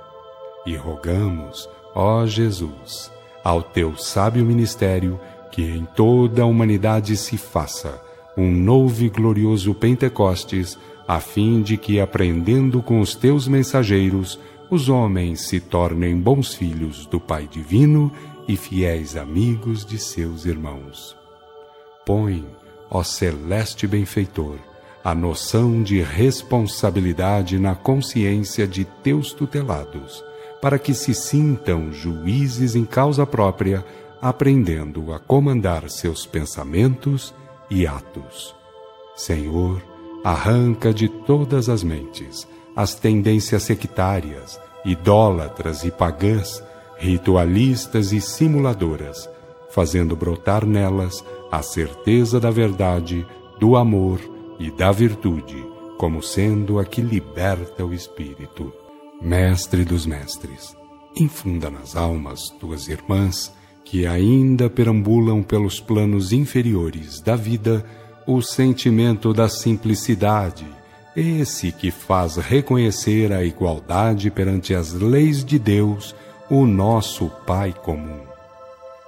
E 0.66 0.76
rogamos, 0.76 1.68
ó 1.94 2.26
Jesus, 2.26 3.10
ao 3.42 3.62
teu 3.62 3.96
sábio 3.96 4.44
ministério, 4.44 5.18
que 5.50 5.62
em 5.62 5.84
toda 5.96 6.42
a 6.42 6.46
humanidade 6.46 7.16
se 7.16 7.36
faça 7.36 8.00
um 8.36 8.50
novo 8.50 9.04
e 9.04 9.08
glorioso 9.08 9.74
Pentecostes, 9.74 10.78
a 11.06 11.20
fim 11.20 11.60
de 11.60 11.76
que, 11.76 12.00
aprendendo 12.00 12.80
com 12.80 13.00
os 13.00 13.14
teus 13.14 13.46
mensageiros, 13.46 14.38
os 14.72 14.88
homens 14.88 15.42
se 15.42 15.60
tornem 15.60 16.18
bons 16.18 16.54
filhos 16.54 17.04
do 17.04 17.20
Pai 17.20 17.46
Divino 17.46 18.10
e 18.48 18.56
fiéis 18.56 19.18
amigos 19.18 19.84
de 19.84 19.98
seus 19.98 20.46
irmãos. 20.46 21.14
Põe, 22.06 22.42
ó 22.90 23.02
celeste 23.02 23.86
benfeitor, 23.86 24.56
a 25.04 25.14
noção 25.14 25.82
de 25.82 26.00
responsabilidade 26.00 27.58
na 27.58 27.74
consciência 27.74 28.66
de 28.66 28.86
teus 28.86 29.34
tutelados, 29.34 30.24
para 30.62 30.78
que 30.78 30.94
se 30.94 31.12
sintam 31.12 31.92
juízes 31.92 32.74
em 32.74 32.86
causa 32.86 33.26
própria, 33.26 33.84
aprendendo 34.22 35.12
a 35.12 35.18
comandar 35.18 35.90
seus 35.90 36.24
pensamentos 36.24 37.34
e 37.68 37.86
atos. 37.86 38.54
Senhor, 39.14 39.82
arranca 40.24 40.94
de 40.94 41.10
todas 41.10 41.68
as 41.68 41.82
mentes 41.82 42.48
as 42.74 42.94
tendências 42.94 43.62
sectárias, 43.62 44.60
idólatras 44.84 45.84
e 45.84 45.90
pagãs 45.90 46.62
ritualistas 47.02 48.12
e 48.12 48.20
simuladoras, 48.20 49.28
fazendo 49.70 50.14
brotar 50.14 50.64
nelas 50.64 51.24
a 51.50 51.60
certeza 51.60 52.38
da 52.38 52.50
verdade, 52.50 53.26
do 53.58 53.76
amor 53.76 54.20
e 54.60 54.70
da 54.70 54.92
virtude, 54.92 55.66
como 55.98 56.22
sendo 56.22 56.78
a 56.78 56.84
que 56.84 57.00
liberta 57.00 57.84
o 57.84 57.92
espírito. 57.92 58.72
Mestre 59.20 59.84
dos 59.84 60.06
mestres, 60.06 60.76
infunda 61.16 61.68
nas 61.70 61.96
almas 61.96 62.50
tuas 62.60 62.86
irmãs 62.86 63.52
que 63.84 64.06
ainda 64.06 64.70
perambulam 64.70 65.42
pelos 65.42 65.80
planos 65.80 66.32
inferiores 66.32 67.20
da 67.20 67.34
vida 67.34 67.84
o 68.28 68.40
sentimento 68.40 69.32
da 69.32 69.48
simplicidade, 69.48 70.66
esse 71.16 71.70
que 71.70 71.90
faz 71.90 72.36
reconhecer 72.36 73.32
a 73.32 73.44
igualdade 73.44 74.30
perante 74.30 74.74
as 74.74 74.92
leis 74.92 75.44
de 75.44 75.58
Deus 75.58 76.14
o 76.48 76.66
nosso 76.66 77.28
Pai 77.46 77.72
comum. 77.72 78.20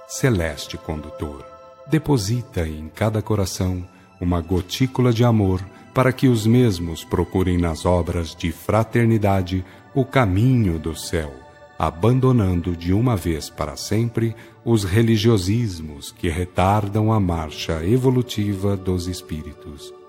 Celeste 0.07 0.77
condutor, 0.77 1.43
deposita 1.87 2.67
em 2.67 2.89
cada 2.93 3.21
coração 3.21 3.83
uma 4.21 4.39
gotícula 4.39 5.11
de 5.11 5.23
amor 5.23 5.61
para 5.93 6.13
que 6.13 6.27
os 6.27 6.45
mesmos 6.45 7.03
procurem 7.03 7.57
nas 7.57 7.85
obras 7.85 8.35
de 8.35 8.51
fraternidade 8.51 9.65
o 9.93 10.05
caminho 10.05 10.77
do 10.77 10.95
céu, 10.95 11.33
abandonando 11.79 12.75
de 12.75 12.93
uma 12.93 13.15
vez 13.15 13.49
para 13.49 13.75
sempre 13.75 14.35
os 14.63 14.83
religiosismos 14.83 16.11
que 16.11 16.29
retardam 16.29 17.11
a 17.11 17.19
marcha 17.19 17.83
evolutiva 17.85 18.77
dos 18.77 19.07
espíritos. 19.07 20.04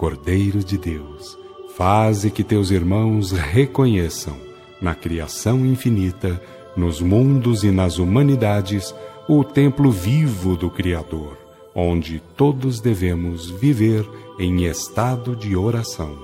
Cordeiro 0.00 0.64
de 0.64 0.78
Deus, 0.78 1.36
faze 1.76 2.30
que 2.30 2.42
teus 2.42 2.70
irmãos 2.70 3.32
reconheçam 3.32 4.34
na 4.80 4.94
criação 4.94 5.66
infinita, 5.66 6.40
nos 6.74 7.02
mundos 7.02 7.64
e 7.64 7.70
nas 7.70 7.98
humanidades, 7.98 8.94
o 9.28 9.44
templo 9.44 9.90
vivo 9.90 10.56
do 10.56 10.70
Criador, 10.70 11.36
onde 11.74 12.18
todos 12.34 12.80
devemos 12.80 13.50
viver 13.50 14.08
em 14.38 14.64
estado 14.64 15.36
de 15.36 15.54
oração. 15.54 16.16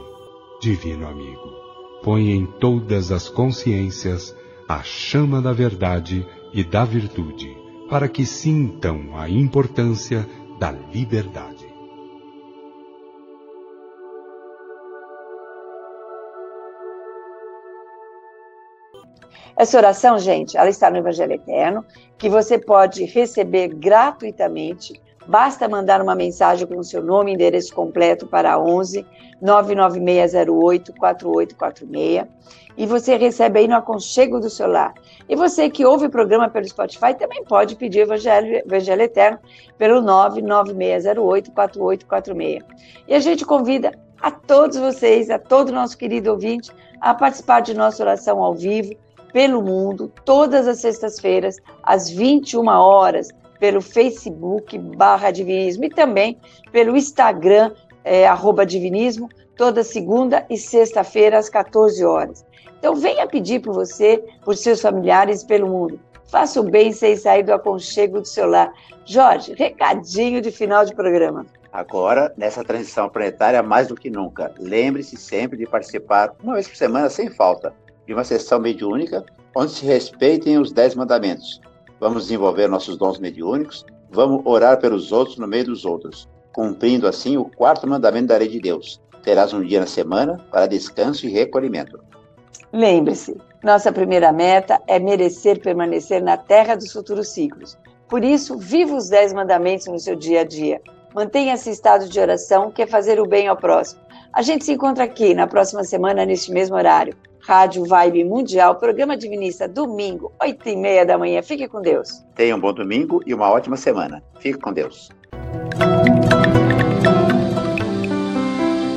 Divino 0.58 1.06
amigo, 1.06 1.52
põe 2.02 2.30
em 2.30 2.46
todas 2.46 3.12
as 3.12 3.28
consciências 3.28 4.34
a 4.66 4.82
chama 4.82 5.42
da 5.42 5.52
verdade 5.52 6.26
e 6.50 6.64
da 6.64 6.82
virtude, 6.86 7.54
para 7.90 8.08
que 8.08 8.24
sintam 8.24 9.10
a 9.18 9.28
importância 9.28 10.26
da 10.58 10.72
liberdade. 10.72 11.55
Essa 19.56 19.78
oração, 19.78 20.18
gente, 20.18 20.56
ela 20.56 20.68
está 20.68 20.90
no 20.90 20.98
Evangelho 20.98 21.32
Eterno, 21.32 21.84
que 22.18 22.28
você 22.28 22.58
pode 22.58 23.04
receber 23.04 23.68
gratuitamente. 23.68 25.00
Basta 25.26 25.68
mandar 25.68 26.02
uma 26.02 26.14
mensagem 26.14 26.66
com 26.66 26.78
o 26.78 26.84
seu 26.84 27.02
nome 27.02 27.30
e 27.30 27.34
endereço 27.34 27.74
completo 27.74 28.26
para 28.26 28.58
11 28.60 29.04
99608 29.40 30.92
4846 30.94 32.26
e 32.76 32.86
você 32.86 33.16
recebe 33.16 33.60
aí 33.60 33.68
no 33.68 33.76
aconchego 33.76 34.38
do 34.38 34.50
celular. 34.50 34.92
E 35.28 35.34
você 35.34 35.70
que 35.70 35.84
ouve 35.84 36.06
o 36.06 36.10
programa 36.10 36.48
pelo 36.48 36.68
Spotify 36.68 37.14
também 37.14 37.42
pode 37.44 37.74
pedir 37.74 38.00
Evangelho, 38.00 38.56
Evangelho 38.58 39.02
Eterno 39.02 39.38
pelo 39.78 40.00
99608 40.02 41.50
4846. 41.52 42.64
E 43.08 43.14
a 43.14 43.18
gente 43.18 43.44
convida 43.44 43.98
a 44.20 44.30
todos 44.30 44.76
vocês, 44.76 45.30
a 45.30 45.38
todo 45.38 45.72
nosso 45.72 45.96
querido 45.96 46.30
ouvinte, 46.30 46.70
a 47.00 47.14
participar 47.14 47.60
de 47.60 47.74
nossa 47.74 48.02
oração 48.02 48.42
ao 48.42 48.54
vivo 48.54 48.94
pelo 49.36 49.60
mundo, 49.60 50.10
todas 50.24 50.66
as 50.66 50.78
sextas-feiras, 50.78 51.58
às 51.82 52.08
21 52.08 52.68
horas, 52.68 53.28
pelo 53.60 53.82
Facebook 53.82 54.78
barra 54.78 55.30
Divinismo 55.30 55.84
e 55.84 55.90
também 55.90 56.38
pelo 56.72 56.96
Instagram, 56.96 57.70
é, 58.02 58.26
arroba 58.26 58.64
Divinismo, 58.64 59.28
toda 59.54 59.84
segunda 59.84 60.46
e 60.48 60.56
sexta-feira, 60.56 61.36
às 61.36 61.50
14 61.50 62.02
horas. 62.02 62.46
Então, 62.78 62.94
venha 62.96 63.26
pedir 63.26 63.60
por 63.60 63.74
você, 63.74 64.24
por 64.42 64.56
seus 64.56 64.80
familiares 64.80 65.44
pelo 65.44 65.68
mundo. 65.68 66.00
Faça 66.30 66.58
o 66.58 66.62
bem 66.62 66.90
sem 66.90 67.14
sair 67.14 67.42
do 67.42 67.52
aconchego 67.52 68.22
do 68.22 68.26
seu 68.26 68.48
lar. 68.48 68.72
Jorge, 69.04 69.52
recadinho 69.52 70.40
de 70.40 70.50
final 70.50 70.86
de 70.86 70.94
programa. 70.94 71.44
Agora, 71.70 72.32
nessa 72.38 72.64
transição 72.64 73.06
planetária, 73.10 73.62
mais 73.62 73.86
do 73.86 73.96
que 73.96 74.08
nunca, 74.08 74.50
lembre-se 74.58 75.14
sempre 75.18 75.58
de 75.58 75.66
participar 75.66 76.34
uma 76.42 76.54
vez 76.54 76.66
por 76.66 76.76
semana, 76.76 77.10
sem 77.10 77.28
falta, 77.28 77.74
de 78.06 78.14
uma 78.14 78.24
sessão 78.24 78.58
mediúnica 78.58 79.24
onde 79.54 79.72
se 79.72 79.86
respeitem 79.86 80.58
os 80.58 80.72
dez 80.72 80.94
mandamentos. 80.94 81.60
Vamos 81.98 82.24
desenvolver 82.24 82.68
nossos 82.68 82.96
dons 82.96 83.18
mediúnicos, 83.18 83.84
vamos 84.10 84.42
orar 84.44 84.78
pelos 84.78 85.12
outros 85.12 85.38
no 85.38 85.46
meio 85.46 85.64
dos 85.64 85.84
outros, 85.84 86.28
cumprindo 86.52 87.08
assim 87.08 87.36
o 87.36 87.44
quarto 87.44 87.86
mandamento 87.86 88.28
da 88.28 88.36
lei 88.36 88.48
de 88.48 88.60
Deus. 88.60 89.00
Terás 89.22 89.52
um 89.52 89.62
dia 89.62 89.80
na 89.80 89.86
semana 89.86 90.38
para 90.50 90.66
descanso 90.66 91.26
e 91.26 91.30
recolhimento. 91.30 91.98
Lembre-se, 92.72 93.36
nossa 93.62 93.90
primeira 93.90 94.32
meta 94.32 94.80
é 94.86 94.98
merecer 94.98 95.60
permanecer 95.60 96.22
na 96.22 96.36
terra 96.36 96.76
dos 96.76 96.92
futuros 96.92 97.28
ciclos. 97.28 97.76
Por 98.08 98.22
isso, 98.22 98.56
viva 98.56 98.94
os 98.94 99.08
dez 99.08 99.32
mandamentos 99.32 99.86
no 99.86 99.98
seu 99.98 100.14
dia 100.14 100.42
a 100.42 100.44
dia. 100.44 100.80
Mantenha 101.14 101.54
esse 101.54 101.70
estado 101.70 102.08
de 102.08 102.20
oração, 102.20 102.70
que 102.70 102.82
é 102.82 102.86
fazer 102.86 103.18
o 103.18 103.26
bem 103.26 103.48
ao 103.48 103.56
próximo. 103.56 104.00
A 104.32 104.42
gente 104.42 104.64
se 104.64 104.72
encontra 104.72 105.04
aqui 105.04 105.34
na 105.34 105.46
próxima 105.46 105.82
semana, 105.82 106.26
neste 106.26 106.52
mesmo 106.52 106.76
horário. 106.76 107.16
Rádio 107.46 107.84
Vibe 107.84 108.24
Mundial, 108.24 108.74
programa 108.74 109.16
Divinista, 109.16 109.68
domingo, 109.68 110.32
8 110.42 110.68
e 110.68 110.76
meia 110.76 111.06
da 111.06 111.16
manhã. 111.16 111.40
Fique 111.42 111.68
com 111.68 111.80
Deus. 111.80 112.24
Tenha 112.34 112.56
um 112.56 112.60
bom 112.60 112.72
domingo 112.72 113.22
e 113.24 113.32
uma 113.32 113.48
ótima 113.48 113.76
semana. 113.76 114.20
Fique 114.40 114.58
com 114.58 114.72
Deus. 114.72 115.10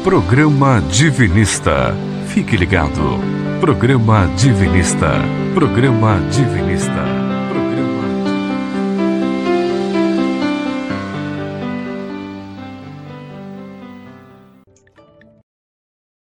Programa 0.03 0.81
Divinista. 0.89 1.93
Fique 2.33 2.57
ligado. 2.57 3.19
Programa 3.62 4.25
Divinista. 4.35 5.12
Programa 5.53 6.19
Divinista. 6.31 6.98